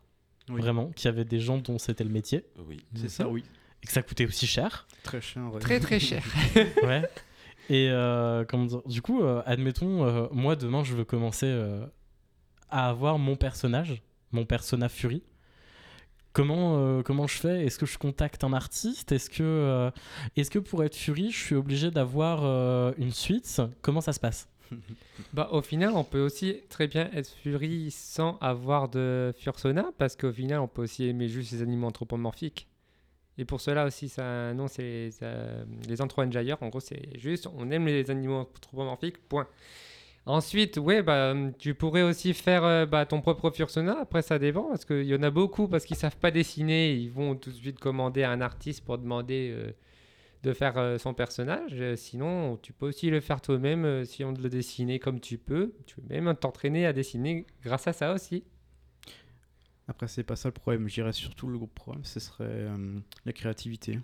Oui. 0.50 0.62
vraiment, 0.62 0.90
qu'il 0.92 1.06
y 1.06 1.08
avait 1.10 1.26
des 1.26 1.40
gens 1.40 1.58
dont 1.58 1.78
c'était 1.80 2.04
le 2.04 2.10
métier 2.12 2.46
Oui. 2.68 2.78
C'est 2.96 3.10
ça, 3.10 3.28
oui. 3.28 3.44
et 3.82 3.88
que 3.88 3.92
ça 3.94 4.02
coûtait 4.04 4.26
aussi 4.26 4.46
cher. 4.46 4.88
Très 5.04 5.22
cher. 5.22 5.52
ouais. 5.54 5.60
Très 5.60 5.80
très 5.80 6.00
cher. 6.00 6.24
ouais. 6.84 7.02
Et 7.70 7.90
euh, 7.92 8.44
Du 8.88 9.02
coup, 9.02 9.22
euh, 9.22 9.44
admettons, 9.46 10.04
euh, 10.04 10.28
moi 10.32 10.56
demain, 10.56 10.84
je 10.84 10.96
veux 10.96 11.06
commencer 11.06 11.50
à 12.70 12.90
avoir 12.90 13.20
mon 13.20 13.36
personnage, 13.36 14.02
mon 14.32 14.46
persona 14.46 14.90
Fury. 14.90 15.24
Comment, 16.34 17.02
comment 17.04 17.28
je 17.28 17.38
fais? 17.38 17.66
Est-ce 17.66 17.80
que 17.80 17.86
je 17.86 17.98
contacte 17.98 18.44
un 18.44 18.54
artiste? 18.54 19.12
Est-ce 19.12 19.30
que, 19.30 19.92
est-ce 20.36 20.52
que 20.52 20.60
pour 20.60 20.84
être 20.84 20.96
Fury, 20.96 21.32
je 21.32 21.38
suis 21.38 21.56
obligé 21.56 21.92
d'avoir 21.92 22.44
une 22.98 23.12
suite? 23.12 23.62
Comment 23.82 24.02
ça 24.02 24.14
se 24.14 24.20
passe? 24.20 24.48
Bah, 25.34 25.50
au 25.52 25.62
final, 25.62 25.92
on 25.96 26.04
peut 26.06 26.22
aussi 26.22 26.62
très 26.70 26.88
bien 26.88 27.10
être 27.14 27.30
Fury 27.44 27.92
sans 27.92 28.38
avoir 28.40 28.88
de 28.88 29.34
Fursona, 29.38 29.92
parce 29.98 30.16
qu'au 30.16 30.32
final, 30.32 30.60
on 30.60 30.68
peut 30.68 30.84
aussi 30.84 31.06
aimer 31.06 31.28
juste 31.28 31.52
les 31.52 31.62
animaux 31.62 31.88
anthropomorphiques. 31.88 32.68
Et 33.40 33.46
pour 33.46 33.62
cela 33.62 33.86
aussi, 33.86 34.10
ça, 34.10 34.54
non, 34.54 34.68
c'est 34.68 34.84
les, 34.84 35.10
euh, 35.24 35.64
les 35.88 36.02
Anthro-Engineers. 36.02 36.56
En 36.62 36.68
gros, 36.68 36.82
c'est 36.82 37.18
juste, 37.18 37.48
on 37.58 37.72
aime 37.72 37.88
les 37.88 38.12
animaux 38.12 38.42
anthropomorphiques, 38.42 39.18
point. 39.28 39.48
Ensuite, 40.26 40.78
ouais, 40.78 41.02
bah, 41.02 41.34
tu 41.58 41.74
pourrais 41.74 42.04
aussi 42.04 42.36
faire 42.36 42.64
euh, 42.64 42.86
bah, 42.86 43.06
ton 43.08 43.20
propre 43.20 43.50
Fursona. 43.50 43.98
Après, 44.00 44.22
ça 44.22 44.38
dépend, 44.38 44.70
parce 44.70 44.86
qu'il 44.86 45.06
y 45.06 45.16
en 45.16 45.24
a 45.24 45.32
beaucoup, 45.32 45.68
parce 45.68 45.86
qu'ils 45.86 45.96
savent 45.96 46.18
pas 46.18 46.32
dessiner. 46.32 46.94
Ils 46.94 47.10
vont 47.10 47.36
tout 47.36 47.50
de 47.50 47.56
suite 47.56 47.80
commander 47.80 48.24
à 48.24 48.32
un 48.32 48.42
artiste 48.42 48.86
pour 48.86 49.00
demander 49.00 49.52
euh, 49.52 49.72
de 50.44 50.54
faire 50.54 50.78
euh, 50.78 50.98
son 51.00 51.14
personnage. 51.16 51.96
Sinon, 51.96 52.58
tu 52.58 52.74
peux 52.74 52.90
aussi 52.90 53.10
le 53.10 53.22
faire 53.22 53.42
toi-même 53.42 54.06
si 54.06 54.24
on 54.24 54.34
te 54.34 54.42
le 54.42 54.50
dessiner 54.50 55.00
comme 55.00 55.20
tu 55.20 55.38
peux. 55.38 55.74
Tu 55.88 55.96
peux 55.96 56.14
même 56.14 56.36
t'entraîner 56.36 56.86
à 56.86 56.94
dessiner 56.94 57.48
grâce 57.64 57.88
à 57.88 57.94
ça 57.94 58.14
aussi. 58.14 58.44
Après, 59.90 60.08
c'est 60.08 60.24
pas 60.24 60.36
ça 60.36 60.50
le 60.50 60.54
problème. 60.54 60.88
Je 60.88 60.94
dirais 60.94 61.12
surtout 61.12 61.48
le 61.48 61.58
gros 61.58 61.66
problème, 61.66 62.06
ce 62.06 62.20
serait 62.20 62.46
euh, 62.46 63.00
la 63.26 63.34
créativité. 63.34 64.00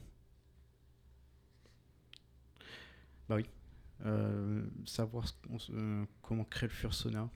Bah 3.30 3.36
oui. 3.36 3.46
Euh, 4.04 4.64
savoir 4.86 5.26
euh, 5.70 6.04
comment 6.24 6.44
créer 6.44 6.70
le 6.70 6.74
fursona. 6.74 7.30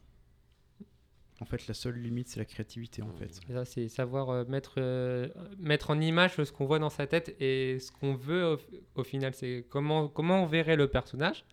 En 1.39 1.45
fait, 1.45 1.67
la 1.67 1.75
seule 1.75 2.01
limite, 2.01 2.27
c'est 2.27 2.39
la 2.39 2.45
créativité, 2.45 3.03
en 3.03 3.13
fait. 3.13 3.39
C'est 3.65 3.87
savoir 3.87 4.45
mettre, 4.49 4.79
en 4.79 6.01
image 6.01 6.43
ce 6.43 6.51
qu'on 6.51 6.65
voit 6.65 6.79
dans 6.79 6.89
sa 6.89 7.05
tête 7.05 7.35
et 7.39 7.77
ce 7.79 7.91
qu'on 7.91 8.15
veut 8.15 8.55
au, 8.55 8.99
au 8.99 9.03
final. 9.03 9.35
C'est 9.35 9.67
comment, 9.69 10.07
comment 10.07 10.43
on 10.43 10.47
verrait 10.47 10.75
le 10.75 10.87
personnage 10.87 11.45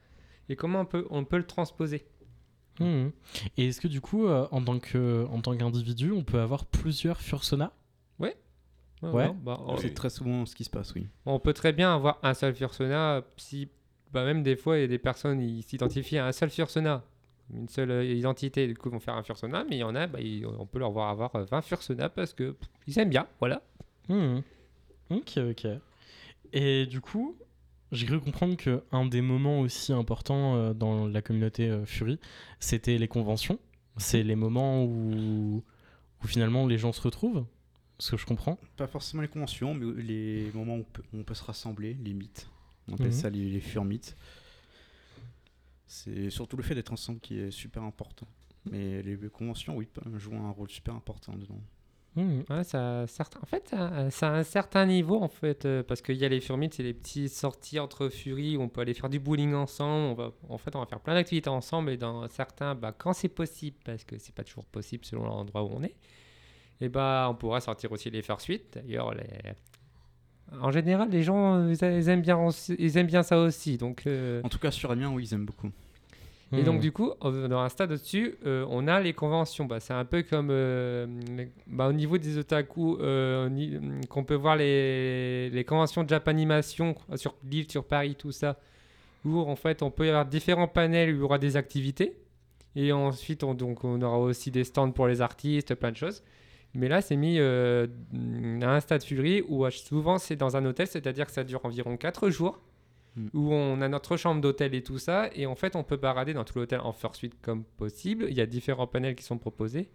et 0.48 0.56
comment 0.56 0.80
on 0.80 0.86
peut, 0.86 1.06
on 1.10 1.26
peut 1.26 1.36
le 1.36 1.46
transposer. 1.46 2.06
Mhm. 2.80 3.12
Et 3.56 3.68
est-ce 3.68 3.80
que 3.80 3.88
du 3.88 4.00
coup, 4.00 4.26
euh, 4.26 4.46
en 4.50 4.62
tant 4.62 4.78
que, 4.78 5.26
en 5.30 5.40
tant 5.40 5.56
qu'individu, 5.56 6.12
on 6.12 6.24
peut 6.24 6.40
avoir 6.40 6.64
plusieurs 6.66 7.20
Fursona? 7.20 7.72
Ouais. 8.18 9.30
bah, 9.42 9.60
on, 9.66 9.76
C'est 9.76 9.92
très 9.92 10.08
souvent 10.10 10.46
ce 10.46 10.56
qui 10.56 10.64
se 10.64 10.70
passe, 10.70 10.94
oui. 10.94 11.06
on 11.26 11.38
peut 11.38 11.52
très 11.52 11.72
bien 11.74 11.94
avoir 11.94 12.18
un 12.22 12.32
seul 12.32 12.54
Fursona. 12.54 13.22
Si, 13.36 13.68
bah, 14.12 14.24
même 14.24 14.42
des 14.42 14.56
fois, 14.56 14.78
il 14.78 14.80
y 14.80 14.84
a 14.84 14.88
des 14.88 14.98
personnes 14.98 15.38
qui 15.38 15.62
s'identifient 15.62 16.16
à 16.18 16.26
un 16.26 16.32
seul 16.32 16.48
Fursona, 16.48 17.04
une 17.52 17.68
seule 17.68 17.90
euh, 17.90 18.04
identité. 18.04 18.66
Du 18.66 18.74
coup, 18.74 18.88
ils 18.88 18.92
vont 18.92 18.98
faire 19.00 19.14
un 19.14 19.22
Fursona, 19.22 19.64
mais 19.68 19.76
il 19.76 19.80
y 19.80 19.84
en 19.84 19.94
a, 19.94 20.06
bah, 20.06 20.20
ils- 20.20 20.46
on 20.46 20.64
peut 20.66 20.78
leur 20.78 20.90
voir 20.92 21.10
avoir 21.10 21.36
euh, 21.36 21.44
20 21.44 21.60
Fursona 21.60 22.08
parce 22.08 22.32
que 22.32 22.52
pff, 22.52 22.68
ils 22.86 22.98
aiment 22.98 23.10
bien. 23.10 23.26
Voilà. 23.38 23.60
Mhm. 24.08 24.42
Ok, 25.10 25.38
ok. 25.50 25.66
Et 26.54 26.86
du 26.86 27.00
coup, 27.02 27.36
j'ai 27.92 28.06
cru 28.06 28.20
comprendre 28.20 28.56
que 28.56 28.82
un 28.92 29.06
des 29.06 29.20
moments 29.20 29.60
aussi 29.60 29.92
importants 29.92 30.56
euh, 30.56 30.74
dans 30.74 31.06
la 31.06 31.22
communauté 31.22 31.68
euh, 31.68 31.84
Fury, 31.86 32.18
c'était 32.60 32.98
les 32.98 33.08
conventions. 33.08 33.58
C'est 33.96 34.22
les 34.22 34.36
moments 34.36 34.84
où, 34.84 35.62
où 36.22 36.26
finalement 36.26 36.66
les 36.66 36.78
gens 36.78 36.92
se 36.92 37.00
retrouvent. 37.00 37.46
Ce 37.98 38.10
que 38.10 38.16
je 38.18 38.26
comprends. 38.26 38.58
Pas 38.76 38.86
forcément 38.86 39.22
les 39.22 39.28
conventions, 39.28 39.72
mais 39.72 40.02
les 40.02 40.50
moments 40.52 40.76
où 40.76 40.80
on 40.80 40.84
peut, 40.84 41.02
où 41.14 41.18
on 41.20 41.24
peut 41.24 41.34
se 41.34 41.44
rassembler, 41.44 41.96
les 42.04 42.12
mythes. 42.12 42.50
On 42.88 42.94
appelle 42.94 43.06
Mhm. 43.06 43.12
ça 43.12 43.30
les, 43.30 43.48
les. 43.48 43.62
C'est 45.86 46.30
surtout 46.30 46.56
le 46.56 46.62
fait 46.62 46.74
d'être 46.74 46.92
ensemble 46.92 47.20
qui 47.20 47.38
est 47.38 47.50
super 47.50 47.82
important. 47.82 48.26
Mais 48.70 49.02
les 49.02 49.16
conventions, 49.30 49.76
oui, 49.76 49.88
jouer 50.16 50.36
un 50.36 50.50
rôle 50.50 50.68
super 50.68 50.94
important 50.94 51.32
dedans. 51.34 51.60
Ouais, 52.16 52.64
ça, 52.64 53.06
certain- 53.06 53.40
en 53.42 53.46
fait, 53.46 53.68
ça, 53.68 54.10
ça 54.10 54.28
a 54.30 54.32
un 54.38 54.42
certain 54.42 54.86
niveau, 54.86 55.20
en 55.22 55.28
fait, 55.28 55.66
euh, 55.66 55.82
parce 55.82 56.00
qu'il 56.00 56.16
y 56.16 56.24
a 56.24 56.28
les 56.28 56.40
Furmites, 56.40 56.74
c'est 56.74 56.82
les 56.82 56.94
petites 56.94 57.30
sorties 57.30 57.78
entre 57.78 58.08
Fury 58.08 58.56
où 58.56 58.62
on 58.62 58.68
peut 58.68 58.80
aller 58.80 58.94
faire 58.94 59.10
du 59.10 59.18
bowling 59.20 59.52
ensemble. 59.54 60.06
On 60.12 60.14
va, 60.14 60.32
en 60.48 60.56
fait, 60.58 60.74
on 60.74 60.80
va 60.80 60.86
faire 60.86 61.00
plein 61.00 61.14
d'activités 61.14 61.50
ensemble 61.50 61.90
et 61.90 61.96
dans 61.98 62.26
certains, 62.28 62.74
bah, 62.74 62.94
quand 62.96 63.12
c'est 63.12 63.28
possible, 63.28 63.76
parce 63.84 64.04
que 64.04 64.16
c'est 64.18 64.34
pas 64.34 64.44
toujours 64.44 64.64
possible 64.64 65.04
selon 65.04 65.24
l'endroit 65.26 65.62
où 65.62 65.70
on 65.74 65.82
est, 65.82 65.94
et 66.80 66.88
bah, 66.88 67.26
on 67.30 67.34
pourra 67.34 67.60
sortir 67.60 67.92
aussi 67.92 68.08
les 68.10 68.22
Fursuites. 68.22 68.78
D'ailleurs, 68.78 69.12
les... 69.14 69.26
en 70.60 70.70
général, 70.70 71.10
les 71.10 71.22
gens, 71.22 71.56
euh, 71.56 71.72
ils 71.74 72.08
aiment 72.08 72.22
bien, 72.22 72.38
aussi- 72.38 72.76
ils 72.78 72.96
aiment 72.96 73.06
bien 73.08 73.22
ça 73.24 73.38
aussi. 73.38 73.76
Donc, 73.76 74.06
euh, 74.06 74.40
En 74.42 74.48
tout 74.48 74.58
cas, 74.58 74.70
sur 74.70 74.90
Amiens, 74.90 75.10
oui, 75.12 75.24
ils 75.24 75.34
aiment 75.34 75.44
beaucoup. 75.46 75.70
Et 76.52 76.62
donc, 76.62 76.76
Mhm. 76.76 76.80
du 76.80 76.92
coup, 76.92 77.12
dans 77.20 77.58
un 77.58 77.68
stade 77.68 77.90
au-dessus, 77.92 78.36
euh, 78.46 78.64
on 78.70 78.86
a 78.86 79.00
les 79.00 79.12
conventions. 79.12 79.64
Bah, 79.64 79.80
c'est 79.80 79.92
un 79.94 80.04
peu 80.04 80.22
comme 80.22 80.48
euh, 80.50 81.06
bah, 81.66 81.88
au 81.88 81.92
niveau 81.92 82.18
des 82.18 82.38
otaku, 82.38 82.98
euh, 83.00 83.48
y- 83.52 84.06
qu'on 84.08 84.22
peut 84.24 84.34
voir 84.36 84.54
les, 84.56 85.50
les 85.50 85.64
conventions 85.64 86.04
de 86.04 86.08
Japanimation 86.08 86.94
sur 87.16 87.34
Lille, 87.44 87.70
sur 87.70 87.84
Paris, 87.84 88.14
tout 88.16 88.30
ça, 88.32 88.58
où 89.24 89.40
en 89.40 89.56
fait, 89.56 89.82
on 89.82 89.90
peut 89.90 90.06
y 90.06 90.08
avoir 90.08 90.24
différents 90.26 90.68
panels 90.68 91.10
où 91.10 91.16
il 91.16 91.18
y 91.18 91.22
aura 91.22 91.38
des 91.38 91.56
activités. 91.56 92.16
Et 92.76 92.92
ensuite, 92.92 93.42
on, 93.42 93.54
donc, 93.54 93.82
on 93.84 94.00
aura 94.02 94.18
aussi 94.18 94.50
des 94.50 94.62
stands 94.64 94.92
pour 94.92 95.08
les 95.08 95.20
artistes, 95.22 95.74
plein 95.74 95.90
de 95.90 95.96
choses. 95.96 96.22
Mais 96.74 96.88
là, 96.88 97.00
c'est 97.00 97.16
mis 97.16 97.38
euh, 97.40 97.86
à 98.62 98.66
un 98.74 98.80
stade 98.80 99.02
Fury 99.02 99.42
où 99.48 99.68
souvent 99.70 100.18
c'est 100.18 100.36
dans 100.36 100.56
un 100.56 100.64
hôtel, 100.66 100.86
c'est-à-dire 100.86 101.24
que 101.26 101.32
ça 101.32 101.42
dure 101.42 101.64
environ 101.64 101.96
4 101.96 102.28
jours 102.28 102.60
Mm. 103.16 103.28
où 103.32 103.52
on 103.52 103.80
a 103.80 103.88
notre 103.88 104.16
chambre 104.18 104.40
d'hôtel 104.42 104.74
et 104.74 104.82
tout 104.82 104.98
ça. 104.98 105.30
Et 105.34 105.46
en 105.46 105.54
fait, 105.54 105.74
on 105.74 105.82
peut 105.84 105.96
barader 105.96 106.34
dans 106.34 106.44
tout 106.44 106.58
l'hôtel 106.58 106.80
en 106.80 106.94
suite 107.14 107.34
comme 107.40 107.64
possible. 107.64 108.26
Il 108.28 108.36
y 108.36 108.40
a 108.42 108.46
différents 108.46 108.86
panels 108.86 109.14
qui 109.16 109.24
sont 109.24 109.38
proposés. 109.38 109.88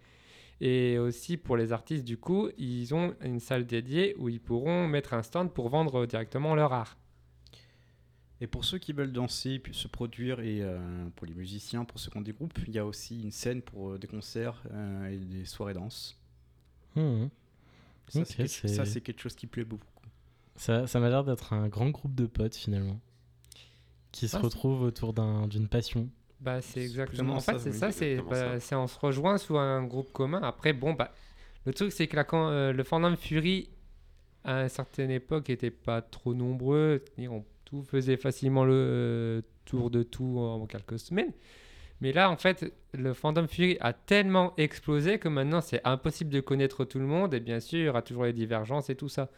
Et 0.60 0.98
aussi 0.98 1.36
pour 1.36 1.56
les 1.56 1.72
artistes, 1.72 2.04
du 2.04 2.16
coup, 2.18 2.48
ils 2.58 2.94
ont 2.94 3.14
une 3.22 3.40
salle 3.40 3.66
dédiée 3.66 4.14
où 4.18 4.28
ils 4.28 4.40
pourront 4.40 4.86
mettre 4.88 5.14
un 5.14 5.22
stand 5.22 5.52
pour 5.52 5.68
vendre 5.68 6.04
directement 6.06 6.54
leur 6.54 6.72
art. 6.72 6.96
Et 8.40 8.48
pour 8.48 8.64
ceux 8.64 8.78
qui 8.78 8.92
veulent 8.92 9.12
danser, 9.12 9.60
puis 9.60 9.72
se 9.72 9.86
produire, 9.86 10.40
et 10.40 10.60
euh, 10.62 10.78
pour 11.14 11.26
les 11.28 11.34
musiciens, 11.34 11.84
pour 11.84 12.00
ceux 12.00 12.10
qui 12.10 12.16
ont 12.18 12.22
des 12.22 12.32
groupes, 12.32 12.58
il 12.66 12.74
y 12.74 12.78
a 12.78 12.84
aussi 12.84 13.22
une 13.22 13.30
scène 13.30 13.62
pour 13.62 13.90
euh, 13.92 13.98
des 13.98 14.08
concerts 14.08 14.60
euh, 14.72 15.06
et 15.10 15.16
des 15.18 15.44
soirées 15.44 15.74
danse. 15.74 16.18
Mhm. 16.96 17.30
Ça, 18.08 18.24
c'est 18.24 18.36
quelque- 18.36 18.48
c'est- 18.48 18.68
ça, 18.68 18.84
c'est 18.84 19.00
quelque 19.00 19.20
chose 19.20 19.36
qui 19.36 19.46
plaît 19.46 19.64
beaucoup. 19.64 19.86
Ça, 20.56 20.86
ça 20.88 20.98
m'a 21.00 21.08
l'air 21.08 21.22
d'être 21.24 21.52
un 21.52 21.68
grand 21.68 21.90
groupe 21.90 22.14
de 22.14 22.26
potes 22.26 22.56
finalement, 22.56 23.00
qui 24.12 24.28
se 24.28 24.36
Ah, 24.36 24.40
retrouvent 24.40 24.82
autour 24.82 25.12
d'un- 25.12 25.46
d'une 25.48 25.68
passion. 25.68 26.08
Bah, 26.40 26.60
c'est 26.60 26.80
exactement. 26.80 27.34
En 27.36 27.40
fait, 27.40 27.52
ça, 27.52 27.58
c'est 27.58 27.72
ça, 27.72 27.92
c'est 27.92 28.16
bah, 28.16 28.56
on 28.78 28.86
se 28.86 28.98
rejoint 28.98 29.38
sous 29.38 29.56
un 29.58 29.84
groupe 29.84 30.12
commun. 30.12 30.40
Après, 30.42 30.72
bon, 30.72 30.92
bah, 30.92 31.12
le 31.66 31.72
truc, 31.72 31.92
c'est 31.92 32.06
que 32.08 32.16
la, 32.16 32.24
quand, 32.24 32.48
euh, 32.50 32.72
le 32.72 32.82
fandom 32.82 33.14
Fury, 33.16 33.70
à 34.44 34.62
une 34.62 34.68
certaine 34.68 35.10
époque, 35.10 35.50
était 35.50 35.70
pas 35.70 36.02
trop 36.02 36.34
nombreux. 36.34 37.04
On 37.20 37.44
tout 37.64 37.82
faisait 37.84 38.16
facilement 38.16 38.64
le 38.64 38.72
euh, 38.74 39.40
tour 39.64 39.90
de 39.90 40.02
tout 40.02 40.38
en 40.38 40.66
quelques 40.66 40.98
semaines. 40.98 41.32
Mais 42.00 42.12
là, 42.12 42.28
en 42.28 42.36
fait, 42.36 42.74
le 42.92 43.14
fandom 43.14 43.46
Fury 43.46 43.76
a 43.80 43.92
tellement 43.92 44.52
explosé 44.56 45.20
que 45.20 45.28
maintenant, 45.28 45.60
c'est 45.60 45.80
impossible 45.84 46.30
de 46.30 46.40
connaître 46.40 46.84
tout 46.84 46.98
le 46.98 47.06
monde. 47.06 47.32
Et 47.34 47.40
bien 47.40 47.60
sûr, 47.60 47.78
il 47.78 47.84
y 47.84 47.88
aura 47.88 48.02
toujours 48.02 48.24
les 48.24 48.32
divergences 48.32 48.90
et 48.90 48.96
tout 48.96 49.08
ça. 49.08 49.30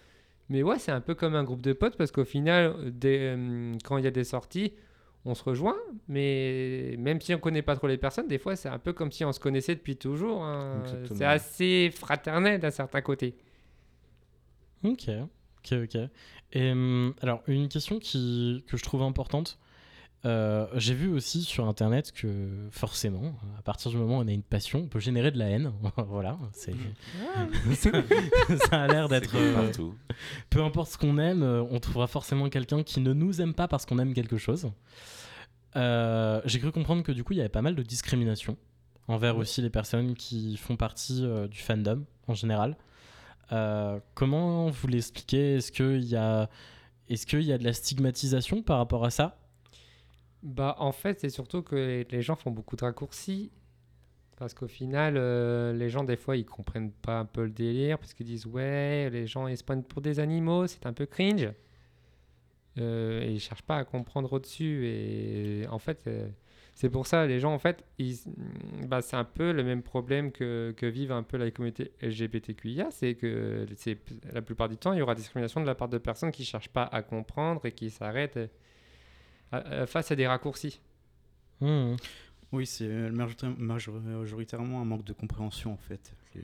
Mais 0.49 0.63
ouais, 0.63 0.79
c'est 0.79 0.93
un 0.93 1.01
peu 1.01 1.15
comme 1.15 1.35
un 1.35 1.45
groupe 1.45 1.63
de 1.63 1.73
potes 1.73 1.97
parce 1.97 2.11
qu'au 2.13 2.25
final, 2.25 2.91
des, 2.93 3.35
euh, 3.37 3.73
quand 3.85 3.97
il 3.99 4.05
y 4.05 4.07
a 4.07 4.11
des 4.11 4.25
sorties, 4.25 4.73
on 5.25 5.35
se 5.35 5.43
rejoint, 5.43 5.77
mais 6.07 6.97
même 6.99 7.21
si 7.21 7.35
on 7.35 7.39
connaît 7.39 7.63
pas 7.63 7.77
trop 7.77 7.87
les 7.87 7.97
personnes, 7.97 8.29
des 8.29 8.39
fois 8.39 8.57
c'est 8.57 8.69
un 8.69 8.79
peu 8.79 8.93
comme 8.93 9.11
si 9.11 9.25
on 9.25 9.33
se 9.33 9.41
connaissait 9.41 9.75
depuis 9.75 9.97
toujours. 9.97 10.45
hein. 10.45 10.83
C'est 11.15 11.25
assez 11.25 11.91
fraternel 11.95 12.61
d'un 12.61 12.71
certain 12.71 13.01
côté. 13.01 13.35
Ok, 14.83 15.09
ok, 15.59 15.73
ok. 15.85 15.97
Et 16.53 16.71
hum, 16.73 17.15
alors, 17.23 17.43
une 17.47 17.69
question 17.69 17.99
qui, 17.99 18.65
que 18.69 18.77
je 18.77 18.83
trouve 18.83 19.03
importante. 19.03 19.59
Euh, 20.25 20.67
J'ai 20.75 20.95
vu 20.95 21.09
aussi 21.09 21.43
sur 21.43 21.67
internet 21.67 22.13
que 22.13 22.69
forcément, 22.71 23.35
à 23.59 23.63
partir 23.63 23.91
du 23.91 23.97
moment 23.97 24.19
où 24.19 24.23
on 24.23 24.29
a 24.29 24.33
une 24.33 24.43
passion, 24.43 24.81
on 24.81 24.89
peut 24.89 25.01
générer 25.01 25.31
de 25.31 25.39
la 25.39 25.47
haine. 25.51 25.73
voilà, 26.09 26.39
c'est 26.53 26.75
ça, 28.71 28.83
a 28.83 28.87
l'air 28.87 29.09
d'être. 29.09 29.35
Euh, 29.37 29.71
peu 30.51 30.63
importe 30.63 30.93
ce 30.93 30.99
qu'on 30.99 31.19
aime, 31.19 31.43
euh, 31.43 31.63
on 31.71 31.81
trouvera 31.81 32.07
forcément 32.07 32.49
quelqu'un 32.49 32.83
qui 32.83 33.01
ne 33.01 33.13
nous 33.13 33.41
aime 33.41 33.55
pas 33.55 33.69
parce 33.69 33.87
qu'on 33.87 33.99
aime 33.99 34.15
quelque 34.15 34.39
chose. 34.39 34.71
Euh, 35.77 36.41
J'ai 36.45 36.61
cru 36.61 36.73
comprendre 36.73 37.03
que 37.03 37.13
du 37.13 37.25
coup, 37.25 37.33
il 37.33 37.37
y 37.37 37.41
avait 37.41 37.49
pas 37.49 37.63
mal 37.63 37.75
de 37.75 37.83
discrimination 37.83 38.57
envers 39.09 39.37
aussi 39.37 39.61
les 39.61 39.71
personnes 39.71 40.15
qui 40.15 40.57
font 40.57 40.77
partie 40.77 41.25
euh, 41.25 41.47
du 41.49 41.59
fandom 41.59 42.05
en 42.27 42.35
général. 42.35 42.77
Euh, 43.53 43.99
comment 44.15 44.71
vous 44.71 44.87
l'expliquez? 44.89 45.57
Est-ce 45.57 45.73
qu'il 45.73 46.05
y 46.05 46.17
a 46.17 46.49
est-ce 47.09 47.27
qu'il 47.27 47.43
y 47.43 47.53
a 47.53 47.59
de 47.59 47.65
la 47.65 47.75
stigmatisation 47.75 48.63
par 48.63 48.79
rapport 48.79 49.05
à 49.05 49.11
ça? 49.11 49.37
Bah, 50.45 50.77
en 50.79 50.93
fait, 50.93 51.21
c'est 51.21 51.31
surtout 51.31 51.63
que 51.63 52.05
les- 52.09 52.23
gens 52.23 52.37
font 52.37 52.51
beaucoup 52.53 52.77
de 52.77 52.85
raccourcis. 52.85 53.51
Parce 54.39 54.55
qu'au 54.55 54.69
final, 54.69 55.17
euh, 55.17 55.73
les 55.75 55.91
gens, 55.91 56.05
des 56.05 56.17
fois, 56.17 56.37
ils 56.37 56.47
comprennent 56.47 56.93
pas 56.93 57.21
un 57.21 57.25
peu 57.27 57.45
le 57.45 57.51
délire. 57.51 57.99
Parce 57.99 58.15
qu'ils 58.15 58.27
disent, 58.27 58.47
ouais, 58.47 59.11
les 59.11 59.27
gens, 59.27 59.49
ils 59.49 59.57
se 59.59 59.65
prennent 59.65 59.85
pour 59.85 60.03
des 60.03 60.21
animaux, 60.21 60.67
c'est 60.69 60.87
un 60.87 60.93
peu 60.95 61.07
cringe. 61.07 61.51
Euh, 62.79 63.23
et 63.23 63.33
ils 63.33 63.41
cherchent 63.41 63.63
pas 63.63 63.77
à 63.79 63.85
comprendre 63.85 64.33
au-dessus. 64.33 64.87
Et 64.87 65.67
en 65.71 65.79
fait, 65.79 66.03
euh, 66.07 66.29
c'est 66.75 66.91
pour 66.91 67.07
ça, 67.07 67.27
les 67.27 67.39
gens, 67.39 67.55
en 67.55 67.59
fait, 67.59 67.85
bah, 68.89 69.01
c'est 69.03 69.17
un 69.17 69.25
peu 69.25 69.53
le 69.53 69.63
même 69.63 69.83
problème 69.83 70.33
que, 70.33 70.75
que 70.77 70.87
vivent 70.87 71.13
un 71.13 71.23
peu 71.23 71.37
la 71.37 71.51
communauté 71.53 71.93
LGBTQIA. 72.03 72.91
C'est 72.91 73.15
que 73.15 73.67
la 74.33 74.43
plupart 74.43 74.69
du 74.69 74.77
temps, 74.77 74.93
il 74.93 74.99
y 74.99 75.03
aura 75.03 75.15
discrimination 75.15 75.61
de 75.61 75.67
la 75.67 75.75
part 75.77 75.89
de 75.89 75.99
personnes 75.99 76.33
qui 76.33 76.45
cherchent 76.45 76.69
pas 76.71 76.85
à 76.85 77.03
comprendre 77.03 77.65
et 77.67 77.73
qui 77.73 77.91
s'arrêtent 77.91 78.39
face 79.87 80.11
à 80.11 80.17
des 80.17 80.27
raccourcis. 80.27 80.81
Hmm. 81.61 81.95
Oui, 82.53 82.67
c'est 82.67 82.87
euh, 82.87 83.11
majorita- 83.11 83.57
major- 83.59 84.01
majoritairement 84.01 84.81
un 84.81 84.85
manque 84.85 85.05
de 85.05 85.13
compréhension 85.13 85.73
en 85.73 85.77
fait. 85.77 86.15
Euh, 86.37 86.41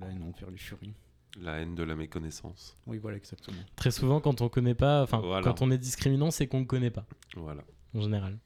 la 0.00 0.08
haine 0.08 0.22
envers 0.22 0.50
les 0.50 0.56
furies. 0.58 0.92
La 1.40 1.58
haine 1.60 1.74
de 1.74 1.82
la 1.84 1.94
méconnaissance. 1.94 2.76
Oui, 2.86 2.98
voilà, 2.98 3.16
exactement. 3.16 3.60
Très 3.76 3.90
souvent, 3.92 4.20
quand 4.20 4.40
on 4.40 4.48
connaît 4.48 4.74
pas, 4.74 5.02
enfin, 5.02 5.18
Voilà. 5.20 5.44
quand 5.44 5.62
on 5.62 5.70
est 5.70 5.78
discriminant, 5.78 6.30
c'est 6.30 6.46
qu'on 6.48 6.60
ne 6.60 6.64
connaît 6.64 6.90
pas. 6.90 7.06
Voilà. 7.36 7.62
en 7.94 8.00
général. 8.00 8.36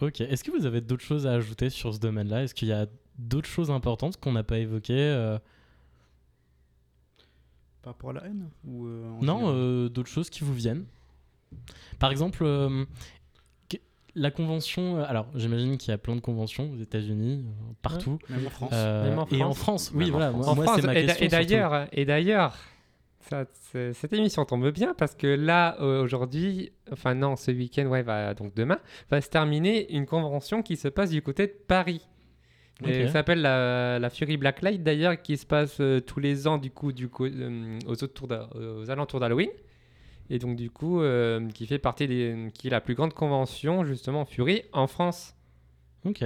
Ok. 0.00 0.20
Est-ce 0.20 0.42
que 0.44 0.50
vous 0.50 0.64
avez 0.66 0.80
d'autres 0.80 1.04
choses 1.04 1.26
à 1.26 1.32
ajouter 1.32 1.70
sur 1.70 1.92
ce 1.94 1.98
domaine-là? 1.98 2.44
Est-ce 2.44 2.54
qu'il 2.54 2.68
y 2.68 2.72
a 2.72 2.86
d'autres 3.18 3.48
choses 3.48 3.70
importantes 3.70 4.16
qu'on 4.18 4.32
n'a 4.32 4.42
pas 4.44 4.58
évoquées 4.58 4.94
euh, 4.98 5.38
Par 7.82 7.92
rapport 7.94 8.10
à 8.10 8.12
la 8.14 8.24
haine 8.26 8.48
ou 8.64 8.86
euh, 8.86 9.10
Non, 9.20 9.42
euh, 9.52 9.88
d'autres 9.88 10.08
choses 10.10 10.30
qui 10.30 10.44
vous 10.44 10.54
viennent. 10.54 10.84
Par 11.98 12.10
exemple, 12.10 12.42
euh, 12.44 12.84
la 14.14 14.30
convention. 14.30 14.98
euh, 14.98 15.04
alors, 15.06 15.26
j'imagine 15.34 15.78
qu'il 15.78 15.90
y 15.90 15.94
a 15.94 15.98
plein 15.98 16.14
de 16.16 16.20
conventions 16.20 16.70
aux 16.72 16.76
États-Unis, 16.78 17.46
euh, 17.46 17.72
partout. 17.82 18.18
Même 18.28 18.46
en 18.46 18.50
France. 18.50 18.70
Euh, 18.74 19.08
Même 19.08 19.18
en 19.18 19.26
et 19.30 19.42
en 19.42 19.54
France. 19.54 19.90
Oui, 19.94 20.04
Même 20.06 20.08
en 20.14 20.18
voilà. 20.18 20.30
France. 20.32 20.44
Moi, 20.44 20.52
En 20.52 20.66
France, 20.66 20.82
ma 20.82 20.94
et 20.98 21.06
question. 21.06 21.28
d'ailleurs, 21.28 21.86
et 21.92 22.04
d'ailleurs, 22.04 22.56
cette 23.72 24.12
émission 24.12 24.44
tombe 24.44 24.68
bien 24.70 24.94
parce 24.94 25.14
que 25.14 25.26
là, 25.26 25.80
aujourd'hui, 25.80 26.72
enfin 26.90 27.14
non, 27.14 27.36
ce 27.36 27.50
week-end, 27.50 27.86
ouais, 27.86 28.02
va, 28.02 28.34
donc 28.34 28.54
demain, 28.54 28.78
va 29.10 29.20
se 29.20 29.30
terminer 29.30 29.90
une 29.94 30.06
convention 30.06 30.62
qui 30.62 30.76
se 30.76 30.88
passe 30.88 31.10
du 31.10 31.22
côté 31.22 31.46
de 31.46 31.52
Paris. 31.66 32.06
Et 32.84 33.02
Ok. 33.02 33.06
ça 33.06 33.12
s'appelle 33.12 33.40
la, 33.42 33.98
la 34.00 34.10
Fury 34.10 34.36
Blacklight 34.36 34.82
d'ailleurs, 34.82 35.20
qui 35.22 35.36
se 35.36 35.46
passe 35.46 35.78
euh, 35.80 36.00
tous 36.00 36.18
les 36.18 36.48
ans 36.48 36.58
du 36.58 36.70
coup, 36.72 36.90
du 36.90 37.08
coup 37.08 37.26
euh, 37.26 37.78
aux, 37.86 38.02
autour 38.02 38.26
d'a- 38.26 38.48
aux 38.56 38.90
alentours 38.90 39.20
d'Halloween. 39.20 39.50
Et 40.30 40.38
donc 40.38 40.56
du 40.56 40.70
coup, 40.70 41.00
euh, 41.02 41.46
qui 41.50 41.66
fait 41.66 41.78
partie 41.78 42.06
des, 42.06 42.50
qui 42.54 42.68
est 42.68 42.70
la 42.70 42.80
plus 42.80 42.94
grande 42.94 43.12
convention 43.14 43.84
justement 43.84 44.24
Fury 44.24 44.62
en 44.72 44.86
France. 44.86 45.34
Ok, 46.04 46.22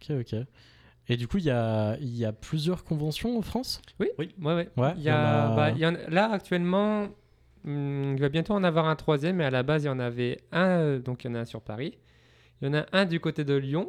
ok, 0.00 0.16
ok. 0.20 0.34
Et 1.10 1.16
du 1.16 1.26
coup, 1.26 1.38
il 1.38 1.44
y 1.44 1.50
a, 1.50 1.96
il 2.00 2.14
y 2.16 2.24
a 2.24 2.32
plusieurs 2.32 2.84
conventions 2.84 3.38
en 3.38 3.42
France? 3.42 3.80
Oui, 3.98 4.08
oui, 4.18 4.34
ouais, 4.42 4.54
ouais. 4.54 4.68
Ouais, 4.76 4.92
y 4.98 5.08
a, 5.08 5.46
a- 5.46 5.56
bah, 5.56 5.70
y 5.72 5.86
en 5.86 5.94
là 6.08 6.30
actuellement, 6.30 7.08
hum, 7.64 8.14
il 8.14 8.20
va 8.20 8.28
bientôt 8.28 8.52
en 8.52 8.62
avoir 8.62 8.86
un 8.86 8.96
troisième, 8.96 9.36
mais 9.36 9.44
à 9.44 9.50
la 9.50 9.62
base 9.62 9.84
il 9.84 9.86
y 9.86 9.90
en 9.90 9.98
avait 9.98 10.38
un, 10.52 10.66
euh, 10.80 10.98
donc 10.98 11.24
il 11.24 11.28
y 11.28 11.30
en 11.30 11.34
a 11.34 11.40
un 11.40 11.44
sur 11.46 11.62
Paris, 11.62 11.96
il 12.60 12.68
y 12.68 12.70
en 12.70 12.74
a 12.74 12.86
un 12.92 13.06
du 13.06 13.20
côté 13.20 13.44
de 13.44 13.54
Lyon, 13.54 13.88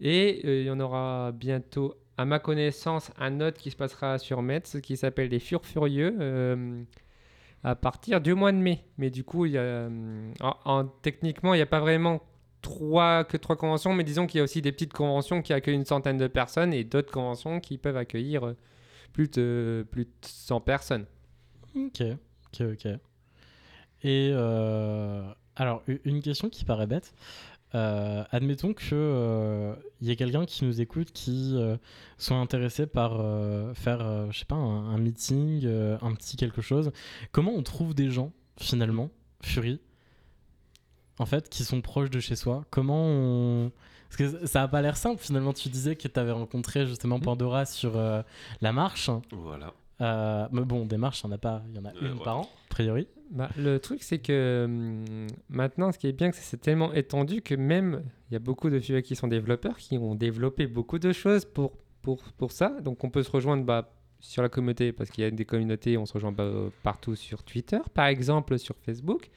et 0.00 0.42
euh, 0.44 0.60
il 0.62 0.66
y 0.66 0.70
en 0.70 0.80
aura 0.80 1.32
bientôt, 1.32 1.94
à 2.16 2.24
ma 2.24 2.38
connaissance, 2.40 3.10
un 3.18 3.40
autre 3.40 3.58
qui 3.58 3.70
se 3.70 3.76
passera 3.76 4.18
sur 4.18 4.42
Metz, 4.42 4.80
qui 4.82 4.96
s'appelle 4.96 5.28
les 5.28 5.38
Furs 5.40 5.64
Furieux, 5.64 6.16
euh, 6.20 6.82
à 7.64 7.74
partir 7.74 8.20
du 8.20 8.34
mois 8.34 8.52
de 8.52 8.58
mai. 8.58 8.84
Mais 8.98 9.10
du 9.10 9.24
coup, 9.24 9.46
y 9.46 9.58
a, 9.58 9.88
en- 10.64 10.86
techniquement, 11.02 11.54
il 11.54 11.58
n'y 11.58 11.62
a 11.62 11.66
pas 11.66 11.80
vraiment 11.80 12.20
trois, 12.62 13.24
que 13.24 13.36
trois 13.36 13.56
conventions, 13.56 13.92
mais 13.94 14.04
disons 14.04 14.26
qu'il 14.26 14.38
y 14.38 14.40
a 14.40 14.44
aussi 14.44 14.62
des 14.62 14.72
petites 14.72 14.92
conventions 14.92 15.42
qui 15.42 15.52
accueillent 15.52 15.74
une 15.74 15.84
centaine 15.84 16.16
de 16.18 16.26
personnes 16.28 16.72
et 16.72 16.84
d'autres 16.84 17.10
conventions 17.12 17.60
qui 17.60 17.78
peuvent 17.78 17.96
accueillir 17.96 18.46
euh, 18.46 18.56
plus 19.12 19.30
de, 19.30 19.86
plus 19.90 20.04
de 20.04 20.10
100 20.22 20.60
personnes. 20.60 21.06
Ok, 21.76 22.02
ok, 22.52 22.66
ok. 22.72 22.86
Et 24.02 24.30
euh, 24.32 25.22
alors, 25.56 25.82
une 26.04 26.20
question 26.20 26.48
qui 26.50 26.64
paraît 26.64 26.86
bête. 26.86 27.14
Euh, 27.74 28.24
admettons 28.30 28.72
que 28.72 28.84
euh, 28.92 29.74
y 30.00 30.10
ait 30.10 30.16
quelqu'un 30.16 30.44
qui 30.44 30.64
nous 30.64 30.80
écoute 30.80 31.10
qui 31.12 31.54
euh, 31.56 31.76
soit 32.18 32.36
intéressé 32.36 32.86
par 32.86 33.12
faire, 33.74 34.30
je 34.30 34.38
sais 34.38 34.44
pas, 34.44 34.54
un, 34.54 34.94
un 34.94 34.98
meeting, 34.98 35.66
un 35.66 36.14
petit 36.14 36.36
quelque 36.36 36.62
chose. 36.62 36.92
Comment 37.32 37.52
on 37.52 37.62
trouve 37.62 37.94
des 37.94 38.10
gens 38.10 38.32
finalement, 38.58 39.10
Fury, 39.42 39.80
en 41.18 41.26
fait, 41.26 41.48
qui 41.48 41.64
sont 41.64 41.80
proches 41.80 42.10
de 42.10 42.20
chez 42.20 42.36
soi? 42.36 42.64
Comment 42.70 43.04
on 43.04 43.72
parce 44.08 44.32
que 44.32 44.46
ça 44.46 44.62
a 44.62 44.68
pas 44.68 44.80
l'air 44.80 44.96
simple 44.96 45.20
finalement. 45.20 45.52
Tu 45.52 45.68
disais 45.70 45.96
que 45.96 46.06
tu 46.06 46.20
avais 46.20 46.30
rencontré 46.30 46.86
justement 46.86 47.18
Pandora 47.18 47.66
sur 47.66 47.94
la 47.96 48.72
marche. 48.72 49.10
Voilà. 49.32 49.74
Euh, 50.00 50.48
mais 50.52 50.62
bon, 50.62 50.84
des 50.86 50.96
marches, 50.96 51.20
il 51.22 51.26
y 51.26 51.30
en 51.30 51.32
a 51.32 51.38
pas, 51.38 51.62
il 51.68 51.76
y 51.76 51.78
en 51.78 51.84
a 51.84 51.90
Euh, 51.90 52.00
une 52.12 52.18
ouais. 52.18 52.24
par 52.24 52.38
an, 52.38 52.42
a 52.42 52.68
priori. 52.68 53.06
Bah, 53.30 53.48
le 53.56 53.78
truc, 53.78 54.02
c'est 54.02 54.18
que 54.18 54.64
hum, 54.66 55.26
maintenant, 55.48 55.92
ce 55.92 55.98
qui 55.98 56.06
est 56.08 56.12
bien, 56.12 56.30
c'est 56.32 56.40
que 56.40 56.46
c'est 56.46 56.60
tellement 56.60 56.92
étendu 56.92 57.42
que 57.42 57.54
même 57.54 58.02
il 58.30 58.34
y 58.34 58.36
a 58.36 58.40
beaucoup 58.40 58.70
de 58.70 58.80
filles 58.80 59.02
qui 59.02 59.14
sont 59.16 59.28
développeurs 59.28 59.76
qui 59.76 59.96
ont 59.98 60.14
développé 60.14 60.66
beaucoup 60.66 60.98
de 60.98 61.12
choses 61.12 61.44
pour, 61.44 61.72
pour, 62.02 62.22
pour 62.36 62.52
ça. 62.52 62.70
Donc, 62.80 63.02
on 63.04 63.10
peut 63.10 63.22
se 63.22 63.30
rejoindre 63.30 63.64
bah, 63.64 63.92
sur 64.20 64.42
la 64.42 64.48
communauté 64.48 64.92
parce 64.92 65.10
qu'il 65.10 65.22
y 65.22 65.26
a 65.26 65.30
des 65.30 65.44
communautés, 65.44 65.96
on 65.96 66.06
se 66.06 66.12
rejoint 66.14 66.32
bah, 66.32 66.50
partout 66.82 67.14
sur 67.14 67.42
Twitter, 67.44 67.78
par 67.94 68.06
exemple, 68.06 68.58
sur 68.58 68.74
Facebook. 68.84 69.30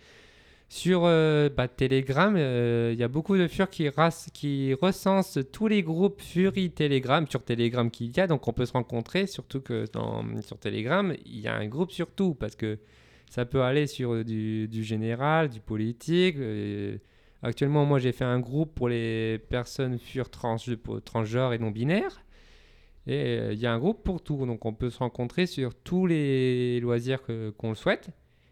Sur 0.69 1.05
euh, 1.05 1.47
bah, 1.49 1.69
Telegram, 1.69 2.35
euh, 2.35 2.89
il 2.93 2.99
y 2.99 3.03
a 3.03 3.07
beaucoup 3.07 3.37
de 3.37 3.47
furs 3.47 3.69
qui, 3.69 3.89
qui 4.33 4.73
recensent 4.73 5.39
tous 5.53 5.67
les 5.69 5.81
groupes 5.81 6.21
Fury 6.21 6.71
Telegram 6.71 7.25
sur 7.29 7.41
Telegram 7.43 7.89
qu'il 7.89 8.15
y 8.15 8.19
a, 8.19 8.27
donc 8.27 8.45
on 8.49 8.53
peut 8.53 8.65
se 8.65 8.73
rencontrer, 8.73 9.27
surtout 9.27 9.61
que 9.61 9.85
sur 10.41 10.59
Telegram, 10.59 11.13
il 11.25 11.39
y 11.39 11.47
a 11.47 11.55
un 11.55 11.67
groupe 11.67 11.91
sur 11.91 12.11
tout, 12.11 12.35
parce 12.35 12.57
que 12.57 12.79
ça 13.29 13.45
peut 13.45 13.61
aller 13.61 13.87
sur 13.87 14.13
euh, 14.13 14.23
du, 14.25 14.83
général, 14.83 15.49
du 15.49 15.61
politique. 15.61 16.35
actuellement, 17.41 17.85
moi, 17.85 17.99
j'ai 17.99 18.11
fait 18.11 18.25
un 18.25 18.39
groupe 18.41 18.75
pour 18.75 18.89
les 18.89 19.39
personnes 19.49 19.97
fur 19.97 20.29
trans, 20.29 20.57
transgenres 21.05 21.53
et 21.53 21.59
non-binaires. 21.59 22.21
Et 23.07 23.39
il 23.53 23.59
y 23.59 23.65
a 23.65 23.71
un 23.71 23.79
groupe 23.79 24.03
pour 24.03 24.21
tout, 24.21 24.45
donc 24.45 24.65
on 24.65 24.73
peut 24.73 24.89
se 24.89 24.99
rencontrer 24.99 25.45
sur 25.45 25.73
tous 25.75 26.07
les 26.07 26.81
loisirs 26.81 27.21
qu'on 27.57 27.69
le 27.69 27.75
souhaite. 27.75 28.09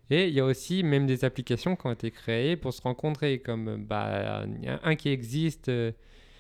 Et 0.10 0.28
il 0.28 0.34
y 0.34 0.40
a 0.40 0.46
aussi 0.46 0.84
même 0.84 1.08
des 1.08 1.26
applications 1.26 1.76
qui 1.76 1.88
ont 1.88 1.92
été 1.92 2.12
créées 2.12 2.56
pour 2.56 2.74
se 2.74 2.82
rencontrer, 2.82 3.40
comme 3.40 3.68
euh, 3.68 3.78
bah, 3.78 4.46
il 4.46 4.66
y 4.66 4.68
a 4.68 4.80
un 4.84 4.96
qui 4.96 5.10
existe 5.10 5.70
euh, 5.70 5.92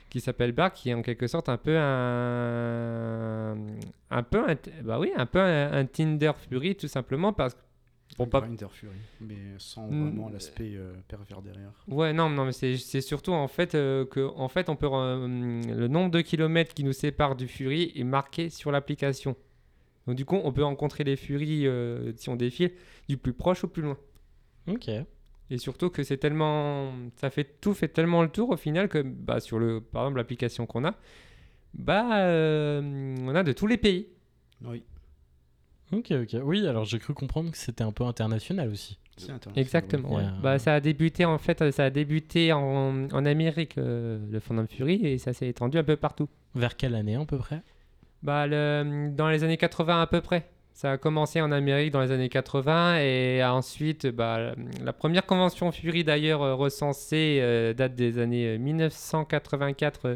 qui 0.09 0.19
s'appelle 0.21 0.51
Bar, 0.51 0.71
qui 0.71 0.89
est 0.89 0.93
en 0.93 1.01
quelque 1.01 1.27
sorte 1.27 1.49
un 1.49 1.57
peu 1.57 1.77
un, 1.77 3.55
un 4.11 4.23
peu 4.23 4.47
un, 4.47 4.55
bah 4.83 4.99
oui, 4.99 5.11
un 5.15 5.25
peu 5.25 5.39
un, 5.39 5.73
un 5.73 5.85
Tinder 5.85 6.31
Fury 6.47 6.75
tout 6.75 6.87
simplement 6.87 7.33
parce 7.33 7.55
que 7.55 7.59
pour 8.15 8.29
pas 8.29 8.39
Grindr 8.39 8.71
Fury, 8.71 8.95
mais 9.19 9.35
sans 9.57 9.87
vraiment 9.87 10.29
l'aspect 10.29 10.73
euh, 10.75 10.93
pervers 11.07 11.41
derrière. 11.41 11.71
Ouais, 11.87 12.13
non, 12.13 12.29
non, 12.29 12.45
mais 12.45 12.51
c'est 12.53 12.77
c'est 12.77 13.01
surtout 13.01 13.33
en 13.33 13.47
fait 13.47 13.75
euh, 13.75 14.05
que 14.05 14.31
en 14.35 14.47
fait 14.47 14.69
on 14.69 14.75
peut 14.75 14.87
le 14.87 15.87
nombre 15.87 16.11
de 16.11 16.21
kilomètres 16.21 16.73
qui 16.73 16.83
nous 16.83 16.93
sépare 16.93 17.35
du 17.35 17.47
Fury 17.47 17.91
est 17.95 18.03
marqué 18.03 18.49
sur 18.49 18.71
l'application. 18.71 19.35
Donc 20.07 20.15
du 20.15 20.25
coup, 20.25 20.39
on 20.43 20.51
peut 20.51 20.63
rencontrer 20.63 21.03
les 21.03 21.15
Fury 21.15 21.65
euh, 21.67 22.11
si 22.15 22.29
on 22.29 22.35
défile 22.35 22.71
du 23.09 23.17
plus 23.17 23.33
proche 23.33 23.63
au 23.63 23.67
plus 23.67 23.81
loin. 23.83 23.97
Ok. 24.67 24.89
Et 25.51 25.57
surtout 25.57 25.89
que 25.89 26.03
c'est 26.03 26.17
tellement, 26.17 26.91
ça 27.17 27.29
fait 27.29 27.59
tout 27.61 27.73
fait 27.73 27.87
tellement 27.87 28.21
le 28.23 28.29
tour 28.29 28.49
au 28.49 28.57
final 28.57 28.87
que 28.89 29.01
bah 29.01 29.39
sur 29.39 29.59
le 29.59 29.79
par 29.81 30.03
exemple 30.03 30.17
l'application 30.17 30.65
qu'on 30.65 30.85
a, 30.85 30.95
bah 31.73 32.17
euh, 32.19 33.15
on 33.21 33.35
a 33.35 33.43
de 33.43 33.51
tous 33.51 33.67
les 33.67 33.77
pays. 33.77 34.07
Oui, 34.63 34.83
Ok, 35.91 36.11
ok. 36.11 36.37
Oui, 36.43 36.65
alors 36.67 36.85
j'ai 36.85 36.97
cru 36.97 37.13
comprendre 37.13 37.51
que 37.51 37.57
c'était 37.57 37.83
un 37.83 37.91
peu 37.91 38.03
international 38.05 38.69
aussi. 38.71 38.97
C'est 39.17 39.29
international, 39.31 39.59
Exactement. 39.63 40.09
oui. 40.09 40.15
ouais. 40.17 40.23
A- 40.23 40.39
Bah, 40.41 40.59
ça 40.59 40.73
a 40.73 40.79
débuté 40.79 41.25
en 41.25 41.37
fait, 41.37 41.71
ça 41.71 41.85
a 41.85 41.89
débuté 41.91 42.51
en, 42.51 43.07
en 43.11 43.25
Amérique, 43.25 43.77
euh, 43.77 44.17
le 44.31 44.39
Fandom 44.39 44.65
Fury, 44.67 45.05
et 45.05 45.17
ça 45.19 45.31
s'est 45.33 45.47
étendu 45.47 45.77
un 45.77 45.83
peu 45.83 45.95
partout. 45.95 46.27
Vers 46.55 46.75
quelle 46.75 46.95
année 46.95 47.15
à 47.15 47.23
peu 47.25 47.37
près? 47.37 47.61
Bah, 48.25 48.47
le- 48.47 49.09
dans 49.11 49.29
les 49.29 49.43
années 49.43 49.57
80 49.57 50.01
à 50.01 50.07
peu 50.07 50.19
près. 50.21 50.49
Ça 50.73 50.93
a 50.93 50.97
commencé 50.97 51.39
en 51.39 51.51
Amérique 51.51 51.91
dans 51.91 52.01
les 52.01 52.11
années 52.11 52.27
80 52.27 52.97
et 52.99 53.41
ensuite, 53.45 54.07
bah, 54.07 54.53
la 54.83 54.93
première 54.93 55.25
convention 55.25 55.71
Fury 55.71 56.03
d'ailleurs 56.03 56.41
euh, 56.41 56.53
recensée 56.55 57.37
euh, 57.41 57.73
date 57.73 57.95
des 57.95 58.17
années 58.19 58.55
euh, 58.55 58.57
1984 58.57 60.05
euh, 60.05 60.15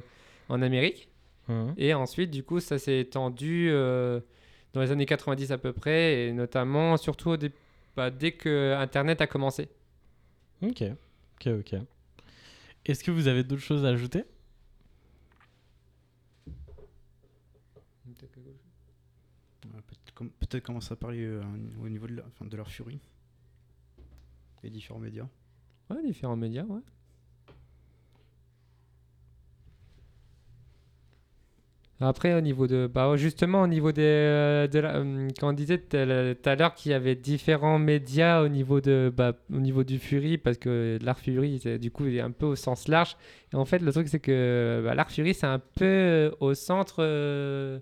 en 0.49 0.61
Amérique. 0.61 1.07
Hein 1.47 1.73
Et 1.77 1.93
ensuite, 1.93 2.31
du 2.31 2.43
coup, 2.43 2.59
ça 2.59 2.77
s'est 2.79 2.99
étendu 2.99 3.69
euh, 3.71 4.19
dans 4.73 4.81
les 4.81 4.91
années 4.91 5.05
90 5.05 5.51
à 5.51 5.57
peu 5.57 5.71
près, 5.71 6.25
et 6.27 6.33
notamment, 6.33 6.97
surtout 6.97 7.37
dé- 7.37 7.51
bah, 7.95 8.09
dès 8.09 8.31
que 8.33 8.73
Internet 8.77 9.21
a 9.21 9.27
commencé. 9.27 9.69
Ok, 10.61 10.83
ok, 11.35 11.47
ok. 11.59 11.75
Est-ce 12.85 13.03
que 13.03 13.11
vous 13.11 13.27
avez 13.27 13.43
d'autres 13.43 13.61
choses 13.61 13.85
à 13.85 13.89
ajouter 13.89 14.25
Ouais, 19.65 19.81
peut-être 19.87 20.08
Peut-être 20.39 20.63
commencer 20.63 20.93
à 20.93 20.95
parler 20.95 21.23
euh, 21.25 21.41
au 21.83 21.89
niveau 21.89 22.07
de, 22.07 22.15
la- 22.15 22.23
enfin, 22.27 22.45
de 22.45 22.55
leur 22.57 22.69
furie. 22.69 22.99
Les 24.63 24.69
différents 24.69 24.99
médias. 24.99 25.27
Ouais, 25.89 26.03
différents 26.03 26.35
médias, 26.37 26.63
ouais. 26.65 26.81
Après, 32.01 32.33
au 32.33 32.39
niveau 32.39 32.65
de. 32.65 32.87
Bah, 32.87 33.13
justement, 33.17 33.63
au 33.63 33.67
niveau 33.67 33.91
des. 33.91 34.01
euh, 34.03 34.67
de 34.67 34.79
la, 34.79 35.01
hum, 35.01 35.27
quand 35.37 35.49
on 35.49 35.53
disait 35.53 35.77
tout 35.79 35.97
à 35.97 36.55
l'heure 36.55 36.73
qu'il 36.73 36.91
y 36.91 36.93
avait 36.93 37.15
différents 37.15 37.77
médias 37.77 38.41
au 38.41 38.47
niveau, 38.47 38.79
de, 38.79 39.11
bah, 39.15 39.33
au 39.53 39.59
niveau 39.59 39.83
du 39.83 39.99
Fury, 39.99 40.37
parce 40.37 40.57
que 40.57 40.97
l'art 41.01 41.19
Fury, 41.19 41.59
du 41.79 41.91
coup, 41.91 42.05
il 42.05 42.15
est 42.15 42.21
un 42.21 42.31
peu 42.31 42.45
au 42.45 42.55
sens 42.55 42.87
large. 42.87 43.17
Et 43.51 43.57
en 43.57 43.65
fait, 43.65 43.79
le 43.79 43.91
truc, 43.91 44.07
c'est 44.07 44.19
que 44.21 44.81
bah, 44.85 44.95
l'art 44.95 45.11
Fury, 45.11 45.33
c'est 45.33 45.47
un 45.47 45.59
peu 45.59 45.83
euh, 45.85 46.31
au 46.39 46.53
centre 46.53 46.97
euh, 46.99 47.79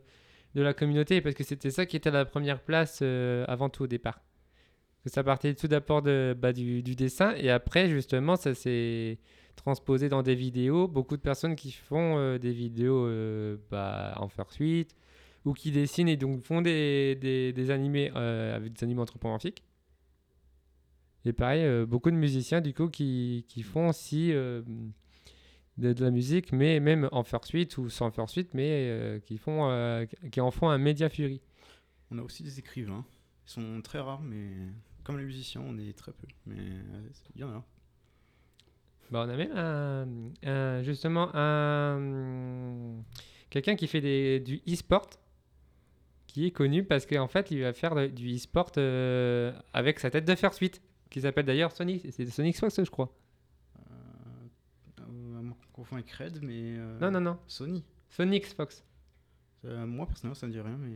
de 0.58 0.64
la 0.64 0.74
communauté, 0.74 1.22
parce 1.22 1.36
que 1.36 1.44
c'était 1.44 1.70
ça 1.70 1.86
qui 1.86 1.98
était 1.98 2.10
à 2.10 2.14
la 2.14 2.26
première 2.26 2.60
place 2.60 3.00
euh, 3.04 3.46
avant 3.48 3.70
tout 3.70 3.84
au 3.84 3.88
départ. 3.88 4.20
Ça 5.06 5.24
partait 5.24 5.54
tout 5.54 5.68
d'abord 5.68 6.02
de, 6.02 6.36
bah, 6.38 6.52
du, 6.52 6.82
dessin, 6.82 7.36
et 7.38 7.52
après, 7.52 7.88
justement, 7.90 8.36
ça 8.36 8.56
s'est 8.56 9.20
transposé 9.56 10.10
dans 10.10 10.24
des 10.24 10.34
vidéos. 10.34 10.88
Beaucoup 10.88 11.16
de 11.16 11.22
personnes 11.22 11.56
qui 11.56 11.72
font 11.72 12.18
euh, 12.18 12.40
des 12.40 12.52
vidéos 12.52 13.06
euh, 13.06 13.58
bah, 13.70 14.16
en 14.18 14.28
fursuite 14.30 14.96
ou 15.46 15.54
qui 15.54 15.70
dessinent 15.72 16.10
et 16.10 16.18
donc 16.18 16.42
font 16.42 16.62
des, 16.62 17.16
des, 17.16 17.54
des 17.54 17.72
animés 17.72 18.10
avec 18.10 18.74
des 18.74 18.84
animés 18.84 19.02
anthropomorphiques. 19.02 19.64
Et 21.24 21.32
pareil, 21.32 21.86
beaucoup 21.86 22.12
de 22.12 22.18
musiciens 22.18 22.60
du 22.60 22.74
coup 22.74 22.90
qui, 22.90 23.46
qui 23.48 23.62
font 23.62 23.90
aussi 23.90 24.34
de, 25.78 25.94
de 25.94 26.04
la 26.04 26.12
musique, 26.12 26.52
mais 26.52 26.80
même 26.80 27.08
en 27.12 27.24
fursuite 27.24 27.78
ou 27.78 27.90
sans 27.90 28.12
fursuite, 28.12 28.54
mais 28.54 28.88
euh, 28.90 29.20
qui, 29.20 29.38
font, 29.38 29.70
euh, 29.70 30.06
qui 30.32 30.42
en 30.42 30.52
font 30.52 30.70
un 30.70 30.78
média 30.78 31.10
fury. 31.10 31.42
On 32.12 32.18
a 32.18 32.22
aussi 32.24 32.44
des 32.44 32.58
écrivains. 32.60 33.06
Ils 33.48 33.52
sont 33.52 33.82
très 33.82 34.00
rares, 34.00 34.22
mais 34.22 34.50
comme 35.04 35.18
les 35.20 35.26
musiciens, 35.26 35.62
on 35.66 35.78
est 35.78 35.96
très 35.98 36.12
peu. 36.14 36.28
Mais 36.46 36.56
euh, 36.60 37.10
il 37.36 37.42
y 37.42 37.44
en 37.44 37.50
a. 37.52 37.64
Bah, 39.12 39.24
on 39.26 39.30
a 39.30 39.38
même 39.38 39.52
un, 39.56 40.08
un- 40.50 40.84
justement 40.84 41.30
un 41.34 43.04
quelqu'un 43.50 43.76
qui 43.78 43.88
fait 43.88 44.02
des, 44.02 44.40
du 44.42 44.62
e-sport 44.68 45.10
qui 46.28 46.46
est 46.46 46.52
connu 46.52 46.84
parce 46.84 47.06
qu'en 47.06 47.28
fait 47.30 47.50
il 47.52 47.62
va 47.62 47.72
faire 47.72 47.96
de- 47.96 48.08
du 48.08 48.36
e-sport 48.36 48.70
euh, 48.78 49.54
avec 49.72 50.00
sa 50.02 50.12
tête 50.12 50.26
de 50.26 50.36
fursuite 50.36 50.82
qui 51.10 51.22
s'appelle 51.22 51.46
d'ailleurs 51.46 51.72
Sonic 51.72 52.06
c'est 52.12 52.26
Sonic 52.26 52.58
Fox 52.58 52.84
je 52.84 52.90
crois 52.92 53.10
euh, 55.78 55.82
à 55.82 55.84
moins 55.84 55.84
qu'on 55.84 55.84
confond 55.84 55.96
avec 55.96 56.12
Red, 56.12 56.40
mais. 56.44 56.76
euh, 56.78 57.00
non 57.00 57.12
non 57.12 57.22
non 57.22 57.38
Sony. 57.48 57.84
Sonic 58.10 58.46
Fox 58.48 58.84
Euh, 59.66 59.86
moi, 59.88 60.06
personnellement, 60.06 60.36
ça 60.36 60.46
ne 60.48 60.52
dit 60.52 60.60
rien, 60.62 60.78
mais 60.80 60.94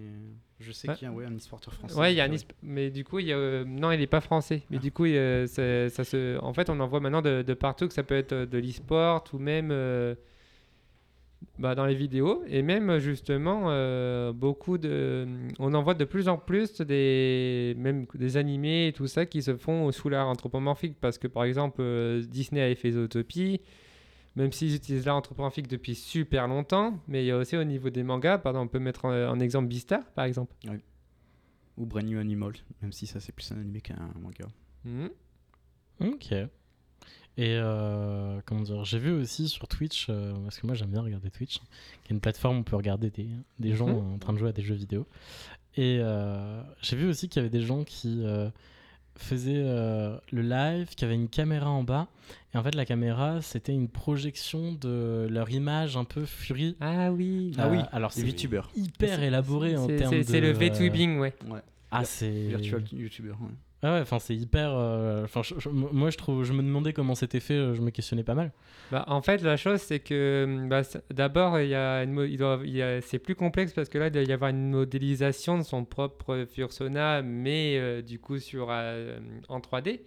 je 0.59 0.71
sais 0.71 0.87
Ouais. 0.87 0.95
qu'il 0.95 1.07
y 1.07 1.11
a 1.11 1.13
ouais, 1.13 1.25
un 1.25 1.35
e-sporteur 1.35 1.73
français. 1.73 1.95
ouais 1.99 2.13
il 2.13 2.17
y 2.17 2.21
a 2.21 2.25
un 2.25 2.29
e-sp- 2.31 2.53
mais 2.61 2.91
du 2.91 3.03
coup 3.03 3.17
il 3.19 3.25
y 3.25 3.33
a 3.33 3.63
non 3.65 3.91
il 3.91 3.99
est 4.01 4.07
pas 4.07 4.21
français 4.21 4.61
mais 4.69 4.77
Ah. 4.77 4.81
du 4.81 4.91
coup 4.91 5.05
il, 5.07 5.15
ça 5.47 6.03
se 6.03 6.37
en 6.39 6.53
fait 6.53 6.69
on 6.69 6.79
en 6.79 6.87
voit 6.87 6.99
maintenant 6.99 7.23
de, 7.23 7.41
de 7.41 7.53
partout 7.55 7.87
que 7.87 7.93
ça 7.93 8.03
peut 8.03 8.15
être 8.15 8.33
de 8.35 8.57
l'e-sport 8.59 9.23
ou 9.33 9.39
même 9.39 9.71
bah, 11.57 11.73
dans 11.73 11.87
les 11.87 11.95
vidéos 11.95 12.43
et 12.47 12.61
même 12.61 12.99
justement 12.99 13.63
euh, 13.69 14.31
beaucoup 14.31 14.77
de 14.77 15.27
on 15.57 15.73
en 15.73 15.81
voit 15.81 15.95
de 15.95 16.05
plus 16.05 16.27
en 16.29 16.37
plus 16.37 16.79
des 16.81 17.73
même 17.77 18.05
des 18.13 18.37
animés 18.37 18.87
et 18.89 18.93
tout 18.93 19.07
ça 19.07 19.25
qui 19.25 19.41
se 19.41 19.55
font 19.57 19.91
sous 19.91 20.07
l'art 20.09 20.27
anthropomorphique 20.27 20.97
parce 21.01 21.17
que 21.17 21.27
par 21.27 21.43
exemple 21.45 21.81
euh, 21.81 22.21
Disney 22.21 22.61
avait 22.61 22.75
fait 22.75 22.91
Zootopie 22.91 23.59
même 24.35 24.51
s'ils 24.51 24.75
utilisent 24.75 25.05
l'art 25.05 25.17
anthropomorphique 25.17 25.67
depuis 25.67 25.95
super 25.95 26.47
longtemps 26.47 26.99
mais 27.07 27.23
il 27.23 27.27
y 27.27 27.31
a 27.31 27.37
aussi 27.37 27.57
au 27.57 27.63
niveau 27.63 27.89
des 27.89 28.03
mangas 28.03 28.37
pardon 28.37 28.59
on 28.61 28.67
peut 28.67 28.79
mettre 28.79 29.05
en, 29.05 29.11
en 29.29 29.39
exemple 29.39 29.67
Beastar 29.67 30.03
par 30.15 30.25
exemple 30.25 30.53
Ou 31.77 31.85
Brand 31.85 32.03
New 32.05 32.19
Animal, 32.19 32.53
même 32.81 32.91
si 32.91 33.07
ça, 33.07 33.19
c'est 33.19 33.31
plus 33.31 33.49
un 33.53 33.57
animé 33.59 33.79
qu'un 33.81 34.11
manga. 34.19 34.45
Mhm. 34.83 35.09
Ok. 36.01 36.31
Et 37.37 37.55
euh, 37.55 38.41
comment 38.45 38.61
dire, 38.61 38.83
j'ai 38.83 38.99
vu 38.99 39.11
aussi 39.11 39.47
sur 39.47 39.67
Twitch, 39.67 40.07
euh, 40.09 40.33
parce 40.43 40.59
que 40.59 40.67
moi 40.67 40.75
j'aime 40.75 40.89
bien 40.91 41.01
regarder 41.01 41.31
Twitch, 41.31 41.59
qui 42.03 42.09
est 42.09 42.13
une 42.13 42.19
plateforme 42.19 42.57
où 42.57 42.59
on 42.59 42.63
peut 42.63 42.75
regarder 42.75 43.09
des, 43.09 43.29
des 43.59 43.73
gens 43.73 43.87
Mhm. 43.87 44.13
en 44.15 44.17
train 44.19 44.33
de 44.33 44.37
jouer 44.37 44.49
à 44.49 44.51
des 44.51 44.61
jeux 44.61 44.75
vidéo. 44.75 45.07
Et 45.75 45.99
euh, 46.01 46.61
j'ai 46.81 46.97
vu 46.97 47.07
aussi 47.07 47.29
qu'il 47.29 47.39
y 47.41 47.45
avait 47.45 47.49
des 47.49 47.61
gens 47.65 47.83
qui 47.85 48.21
euh, 49.21 49.25
faisaient 49.27 49.63
euh, 49.65 50.17
le 50.31 50.41
live, 50.41 50.89
qui 50.95 51.05
avaient 51.05 51.15
une 51.15 51.29
caméra 51.29 51.69
en 51.69 51.83
bas. 51.83 52.07
Et 52.53 52.57
en 52.57 52.63
fait, 52.63 52.75
la 52.75 52.85
caméra, 52.85 53.41
c'était 53.41 53.73
une 53.73 53.87
projection 53.87 54.73
de 54.73 55.27
leur 55.29 55.49
image 55.49 55.95
un 55.97 56.03
peu 56.03 56.25
furie. 56.25 56.75
ah 56.81 57.11
oui 57.11 57.53
Ah 57.57 57.69
oui, 57.69 57.77
Euh, 57.79 57.83
alors 57.91 58.11
Les 58.15 58.21
c'est 58.21 58.27
VTubers. 58.27 58.69
hyper 58.75 59.21
élaboré 59.23 59.77
en 59.77 59.87
C'est- 59.87 59.95
termes 59.97 60.11
c'est 60.11 60.19
de. 60.19 60.23
c'est 60.23 60.41
le 60.41 60.49
euh, 60.49 60.53
VTubing 60.53 61.19
ouais 61.19 61.33
Ouais. 61.49 61.59
Ah, 61.91 62.03
c'est. 62.05 62.29
Virtual 62.47 62.83
YouTuber. 62.93 63.29
ouais. 63.31 63.55
Ah 63.83 63.93
ouais, 63.95 64.01
enfin 64.01 64.19
c'est 64.19 64.35
hyper. 64.35 64.69
euh, 64.75 65.23
Enfin, 65.23 65.41
moi 65.71 66.11
je 66.11 66.17
trouve, 66.17 66.43
je 66.43 66.53
me 66.53 66.61
demandais 66.61 66.93
comment 66.93 67.15
c'était 67.15 67.39
fait, 67.39 67.55
euh, 67.55 67.73
je 67.73 67.81
me 67.81 67.89
questionnais 67.89 68.23
pas 68.23 68.35
mal. 68.35 68.51
Bah, 68.91 69.05
en 69.07 69.21
fait, 69.23 69.41
la 69.41 69.57
chose, 69.57 69.79
c'est 69.81 69.99
que 69.99 70.67
bah, 70.69 70.83
c- 70.83 70.99
d'abord, 71.11 71.59
il 71.59 71.69
y 71.69 71.75
a 71.75 72.05
a- 72.83 73.01
c'est 73.01 73.17
plus 73.19 73.33
complexe 73.35 73.73
parce 73.73 73.89
que 73.89 73.97
là, 73.97 74.07
il 74.07 74.11
doit 74.11 74.21
y 74.21 74.31
avoir 74.33 74.51
une 74.51 74.69
modélisation 74.69 75.57
de 75.57 75.63
son 75.63 75.83
propre 75.85 76.45
Fursona, 76.53 77.23
mais 77.23 77.77
euh, 77.79 78.01
du 78.03 78.19
coup 78.19 78.37
sur, 78.37 78.69
en 79.49 79.59
3D. 79.59 80.01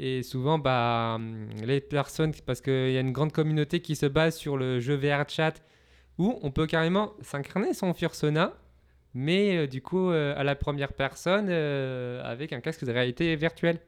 Et 0.00 0.22
souvent, 0.22 0.58
bah, 0.60 1.14
hum, 1.16 1.48
les 1.64 1.80
personnes, 1.80 2.32
parce 2.46 2.60
qu'il 2.60 2.92
y 2.92 2.96
a 2.96 3.00
une 3.00 3.10
grande 3.12 3.32
communauté 3.32 3.80
qui 3.80 3.96
se 3.96 4.06
base 4.06 4.36
sur 4.36 4.56
le 4.56 4.78
jeu 4.78 4.94
VR 4.94 5.28
Chat, 5.28 5.54
où 6.18 6.38
on 6.42 6.52
peut 6.52 6.66
carrément 6.68 7.14
s'incarner 7.20 7.74
son 7.74 7.92
Fursona, 7.94 8.54
mais 9.18 9.56
euh, 9.56 9.66
du 9.66 9.82
coup 9.82 10.10
euh, 10.10 10.32
à 10.36 10.44
la 10.44 10.54
première 10.54 10.92
personne 10.92 11.48
euh, 11.48 12.22
avec 12.24 12.52
un 12.52 12.60
casque 12.60 12.84
de 12.84 12.92
réalité 12.92 13.34
virtuelle. 13.34 13.80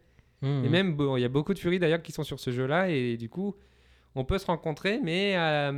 Mhm. 0.43 0.65
Et 0.65 0.69
même, 0.69 0.97
bon, 0.97 1.17
il 1.17 1.21
y 1.21 1.25
a 1.25 1.29
beaucoup 1.29 1.55
de 1.55 1.59
Fury 1.59 1.79
d'ailleurs 1.79 2.03
qui 2.03 2.11
sont 2.11 2.25
sur 2.25 2.41
ce 2.41 2.51
jeu-là, 2.51 2.89
et 2.89 3.17
du 3.17 3.29
coup, 3.29 3.55
on 4.17 4.25
peut 4.25 4.39
se 4.39 4.47
rencontrer, 4.47 4.99
mais 5.05 5.37
à, 5.37 5.69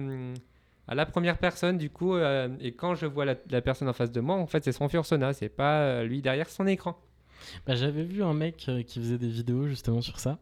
à 0.88 0.94
la 0.94 1.04
première 1.04 1.36
personne, 1.36 1.76
du 1.76 1.90
coup, 1.90 2.14
euh, 2.14 2.48
et 2.60 2.72
quand 2.72 2.94
je 2.94 3.04
vois 3.04 3.26
la, 3.26 3.34
la 3.50 3.60
personne 3.60 3.88
en 3.88 3.92
face 3.92 4.10
de 4.10 4.20
moi, 4.20 4.36
en 4.36 4.46
fait, 4.46 4.64
c'est 4.64 4.72
son 4.72 4.88
Fursona, 4.88 5.34
c'est 5.34 5.50
pas 5.50 5.80
euh, 5.80 6.04
lui 6.04 6.22
derrière 6.22 6.48
son 6.48 6.66
écran. 6.66 6.96
Bah, 7.66 7.74
J'avais 7.74 8.04
vu 8.04 8.22
un 8.22 8.34
mec 8.34 8.56
qui 8.86 9.00
faisait 9.00 9.18
des 9.18 9.28
vidéos 9.28 9.66
justement 9.66 10.00
sur 10.00 10.18
ça. 10.18 10.38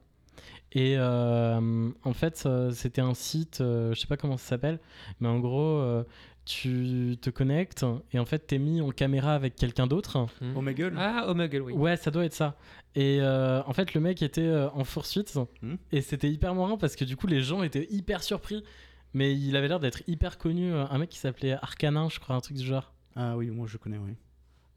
Et 0.73 0.97
en 1.01 2.13
fait, 2.15 2.47
c'était 2.73 3.01
un 3.01 3.15
site, 3.15 3.57
je 3.59 3.95
sais 3.97 4.07
pas 4.07 4.17
comment 4.17 4.37
ça 4.37 4.51
s'appelle, 4.51 4.79
mais 5.19 5.27
en 5.27 5.41
gros, 5.41 6.05
tu 6.51 7.17
te 7.21 7.31
connectes 7.31 7.85
et 8.13 8.19
en 8.19 8.25
fait, 8.25 8.41
t'es 8.41 8.59
mis 8.59 8.81
en 8.81 8.91
caméra 8.91 9.35
avec 9.35 9.55
quelqu'un 9.55 9.87
d'autre. 9.87 10.27
Omegle 10.57 10.95
Ah, 10.99 11.25
Omegle, 11.29 11.63
oui. 11.63 11.73
Ouais, 11.73 11.97
ça 11.97 12.11
doit 12.11 12.25
être 12.25 12.35
ça. 12.35 12.57
Et 12.97 13.19
euh, 13.21 13.63
en 13.67 13.73
fait, 13.73 13.95
le 13.95 14.01
mec 14.01 14.21
était 14.23 14.41
euh, 14.43 14.69
en 14.71 14.85
poursuite 14.85 15.33
Hmm. 15.63 15.77
et 15.93 16.01
c'était 16.01 16.29
hyper 16.31 16.55
marrant 16.55 16.77
parce 16.77 16.97
que 16.97 17.05
du 17.05 17.17
coup, 17.17 17.27
les 17.29 17.41
gens 17.43 17.63
étaient 17.63 17.87
hyper 17.91 18.23
surpris. 18.23 18.65
Mais 19.13 19.35
il 19.37 19.57
avait 19.57 19.67
l'air 19.69 19.81
d'être 19.81 20.03
hyper 20.09 20.39
connu. 20.39 20.73
euh, 20.73 20.85
Un 20.91 20.99
mec 20.99 21.09
qui 21.11 21.19
s'appelait 21.19 21.53
Arcanin, 21.53 22.09
je 22.09 22.19
crois, 22.21 22.37
un 22.37 22.41
truc 22.41 22.57
du 22.57 22.65
genre. 22.65 22.93
Ah 23.17 23.37
oui, 23.37 23.51
moi 23.51 23.67
je 23.69 23.77
connais, 23.77 23.99
oui. 23.99 24.15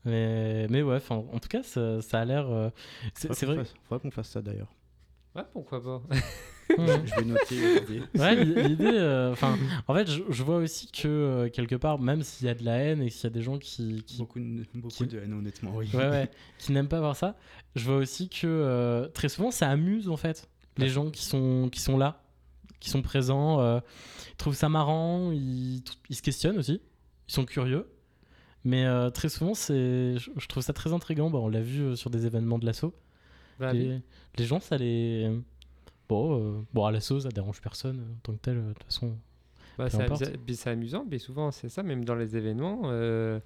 Mais, 0.06 0.68
mais 0.70 0.82
ouais, 0.82 1.00
en 1.10 1.40
tout 1.40 1.48
cas, 1.50 1.64
ça, 1.64 2.02
ça 2.02 2.20
a 2.22 2.26
l'air. 2.26 2.50
euh, 2.50 2.70
c'est 3.14 3.46
vrai. 3.46 3.58
fasse- 3.58 3.74
Faudrait 3.88 4.02
qu'on 4.02 4.12
fasse 4.12 4.30
ça 4.30 4.42
d'ailleurs. 4.42 4.74
Ouais, 5.36 5.44
pourquoi 5.54 5.82
pas. 5.84 6.02
Mhm. 6.78 6.88
je 7.06 7.16
vais 7.16 7.26
noter 7.26 7.56
l'idée. 7.56 8.02
Ouais, 8.18 8.36
l'i- 8.44 8.64
l'idée. 8.70 8.86
euh, 8.94 9.32
Enfin, 9.32 9.58
en 9.88 9.94
fait, 9.94 10.10
je, 10.10 10.22
je 10.30 10.44
vois 10.44 10.58
aussi 10.58 10.88
que 10.92 11.08
euh, 11.08 11.50
quelque 11.50 11.76
part, 11.76 12.00
même 12.00 12.24
s'il 12.24 12.48
y 12.48 12.50
a 12.50 12.56
de 12.56 12.64
la 12.64 12.78
haine 12.78 13.02
et 13.02 13.10
s'il 13.10 13.26
y 13.26 13.28
a 13.28 13.30
des 13.30 13.42
gens 13.42 13.58
qui, 13.60 14.04
qui, 14.08 14.18
Beaucoup, 14.18 14.40
de, 14.40 14.64
beaucoup 14.76 14.88
qui- 14.94 15.08
de 15.08 15.20
haine, 15.20 15.34
honnêtement, 15.34 15.72
oui. 15.76 15.90
ouais, 15.94 16.10
ouais, 16.10 16.32
qui 16.60 16.72
n'aiment 16.72 16.88
pas 16.88 17.00
voir 17.00 17.16
ça, 17.16 17.36
je 17.76 17.84
vois 17.86 17.98
aussi 17.98 18.30
que 18.30 18.48
euh, 18.48 19.08
très 19.10 19.30
souvent, 19.30 19.52
ça 19.52 19.70
amuse 19.70 20.10
en 20.10 20.18
fait 20.18 20.50
les 20.78 20.90
gens 20.90 21.10
qui 21.12 21.24
sont, 21.24 21.70
qui 21.72 21.80
sont 21.82 21.98
là, 21.98 22.24
qui 22.80 22.90
sont 22.90 23.02
présents. 23.02 23.60
euh, 23.62 23.80
ils 24.32 24.36
trouvent 24.38 24.56
ça 24.56 24.70
marrant, 24.70 25.32
ils, 25.32 25.84
ils 26.10 26.16
se 26.16 26.22
questionnent 26.22 26.58
aussi, 26.58 26.82
ils 27.30 27.34
sont 27.34 27.46
curieux. 27.46 27.88
Mais 28.66 28.86
euh, 28.86 29.10
très 29.10 29.28
souvent, 29.28 29.54
c'est, 29.54 30.18
je, 30.18 30.32
je 30.38 30.48
trouve 30.48 30.64
ça 30.64 30.72
très 30.72 30.94
intriguant. 30.94 31.30
Bon, 31.30 31.46
on 31.46 31.50
l'a 31.50 31.62
vu 31.62 31.82
euh, 31.82 31.96
sur 31.98 32.10
des 32.10 32.26
événements 32.26 32.58
de 32.58 32.66
l'assaut. 32.66 32.94
Bah, 33.60 33.74
les, 33.74 34.00
les 34.38 34.46
gens, 34.46 34.60
ça 34.62 34.78
les. 34.78 35.30
Bon, 36.14 36.40
euh, 36.40 36.62
bon 36.74 36.86
à 36.86 36.92
la 36.92 37.00
sauce, 37.00 37.24
ça 37.24 37.30
dérange 37.30 37.62
personne 37.62 38.00
euh, 38.00 38.12
en 38.14 38.20
tant 38.24 38.34
que 38.34 38.40
tel, 38.40 38.58
euh, 38.58 38.68
de 38.70 38.74
toute 38.74 38.84
façon. 38.84 39.16
Bah, 39.78 39.90
c'est 39.90 40.70
amusant, 40.70 41.06
mais 41.10 41.18
souvent 41.18 41.50
c'est 41.52 41.70
ça, 41.70 41.82
même 41.84 42.06
dans 42.06 42.16
les 42.16 42.38
événements. 42.38 42.82
euh, 42.86 43.40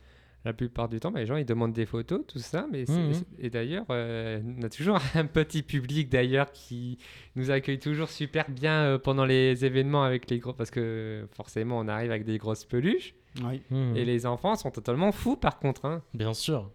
la 0.46 0.54
plupart 0.54 0.88
du 0.88 1.00
temps, 1.00 1.12
bah, 1.12 1.20
les 1.20 1.26
gens 1.26 1.36
ils 1.36 1.46
demandent 1.46 1.74
des 1.74 1.86
photos, 1.86 2.22
tout 2.28 2.40
ça. 2.40 2.68
Mais 2.72 2.86
Mhm. 2.88 3.12
Et 3.40 3.50
d'ailleurs, 3.50 3.86
euh, 3.90 4.42
on 4.58 4.64
a 4.64 4.70
toujours 4.70 4.98
un 5.16 5.26
petit 5.26 5.62
public 5.62 6.10
d'ailleurs 6.10 6.52
qui 6.52 6.98
nous 7.36 7.52
accueille 7.52 7.80
toujours 7.80 8.10
super 8.10 8.50
bien 8.50 8.84
euh, 8.84 8.98
pendant 8.98 9.26
les 9.26 9.66
événements 9.66 10.04
avec 10.04 10.30
les 10.30 10.40
gros. 10.40 10.54
Parce 10.54 10.72
que 10.72 11.28
forcément, 11.36 11.80
on 11.80 11.88
arrive 11.90 12.12
avec 12.12 12.24
des 12.24 12.38
grosses 12.38 12.64
peluches. 12.66 13.14
Oui. 13.44 13.62
Hmm, 13.72 13.96
Et 13.96 14.06
les 14.06 14.26
enfants 14.26 14.56
sont 14.56 14.72
totalement 14.72 15.12
fous 15.12 15.36
par 15.38 15.60
contre. 15.60 15.86
hein. 15.86 16.02
Bien 16.14 16.34
sûr. 16.34 16.70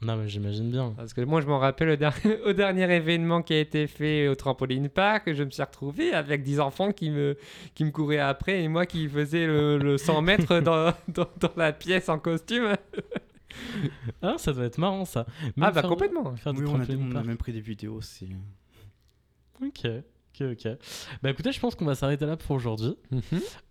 Non, 0.00 0.16
mais 0.16 0.28
j'imagine 0.28 0.70
bien. 0.70 0.92
Parce 0.96 1.12
que 1.12 1.20
moi, 1.22 1.40
je 1.40 1.46
m'en 1.46 1.58
rappelle 1.58 1.88
au, 1.90 1.96
der- 1.96 2.14
au 2.46 2.52
dernier 2.52 2.94
événement 2.94 3.42
qui 3.42 3.52
a 3.54 3.58
été 3.58 3.86
fait 3.88 4.28
au 4.28 4.34
Trampoline 4.36 4.88
Park, 4.88 5.32
je 5.32 5.42
me 5.42 5.50
suis 5.50 5.62
retrouvé 5.62 6.12
avec 6.12 6.42
10 6.44 6.60
enfants 6.60 6.92
qui 6.92 7.10
me, 7.10 7.36
qui 7.74 7.84
me 7.84 7.90
couraient 7.90 8.18
après 8.20 8.62
et 8.62 8.68
moi 8.68 8.86
qui 8.86 9.08
faisais 9.08 9.46
le, 9.46 9.76
le 9.78 9.98
100 9.98 10.22
mètres 10.22 10.60
dans, 10.60 10.92
dans, 11.08 11.26
dans 11.40 11.52
la 11.56 11.72
pièce 11.72 12.08
en 12.08 12.18
costume. 12.18 12.74
Ah, 14.22 14.34
ça 14.36 14.52
doit 14.52 14.66
être 14.66 14.76
marrant 14.78 15.06
ça. 15.06 15.26
Même 15.42 15.52
ah 15.62 15.70
bah 15.70 15.80
faire- 15.80 15.88
complètement. 15.90 16.36
Faire 16.36 16.52
Oui, 16.54 16.64
on 16.68 16.80
a, 16.80 16.84
on 17.20 17.24
même 17.24 17.36
pris 17.38 17.52
des 17.52 17.62
vidéos. 17.62 18.00
C'est 18.02 18.26
Ok, 19.64 19.86
ok, 19.86 20.46
ok. 20.52 20.68
Bah 21.22 21.30
écoutez, 21.30 21.50
je 21.50 21.58
pense 21.58 21.74
qu'on 21.74 21.86
va 21.86 21.94
s'arrêter 21.94 22.26
là 22.26 22.36
pour 22.36 22.54
aujourd'hui. 22.54 22.94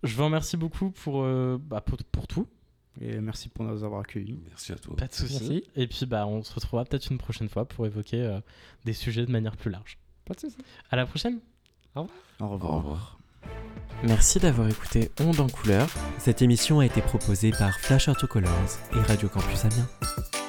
Je 0.03 0.15
vous 0.15 0.25
remercie 0.25 0.57
beaucoup 0.57 0.89
pour, 0.89 1.21
euh, 1.23 1.57
bah, 1.61 1.81
pour, 1.81 1.97
pour 2.11 2.27
tout. 2.27 2.47
Et 3.01 3.19
merci 3.19 3.49
pour 3.49 3.65
nous 3.65 3.83
avoir 3.83 4.01
accueillis. 4.01 4.39
Merci 4.47 4.71
à 4.71 4.75
toi. 4.75 4.95
Pas 4.95 5.07
de 5.07 5.13
soucis. 5.13 5.33
Merci. 5.41 5.63
Et 5.75 5.87
puis 5.87 6.05
bah 6.05 6.25
on 6.27 6.43
se 6.43 6.53
retrouvera 6.53 6.85
peut-être 6.85 7.09
une 7.11 7.17
prochaine 7.17 7.49
fois 7.49 7.65
pour 7.65 7.85
évoquer 7.85 8.21
euh, 8.21 8.39
des 8.85 8.93
sujets 8.93 9.25
de 9.25 9.31
manière 9.31 9.55
plus 9.57 9.71
large. 9.71 9.97
Pas 10.25 10.33
de 10.33 10.39
soucis. 10.41 10.57
À 10.89 10.95
la 10.95 11.05
prochaine. 11.05 11.39
Au 11.95 12.07
Au 12.39 12.47
revoir. 12.49 12.75
revoir. 12.77 13.19
Merci 14.03 14.39
d'avoir 14.39 14.67
écouté 14.69 15.11
Onde 15.19 15.39
en 15.39 15.47
couleur. 15.47 15.89
Cette 16.19 16.41
émission 16.41 16.79
a 16.79 16.85
été 16.85 17.01
proposée 17.01 17.51
par 17.51 17.79
Flash 17.79 18.07
Autocolors 18.07 18.77
et 18.93 18.99
Radio 18.99 19.27
Campus 19.27 19.65
Amiens. 19.65 20.46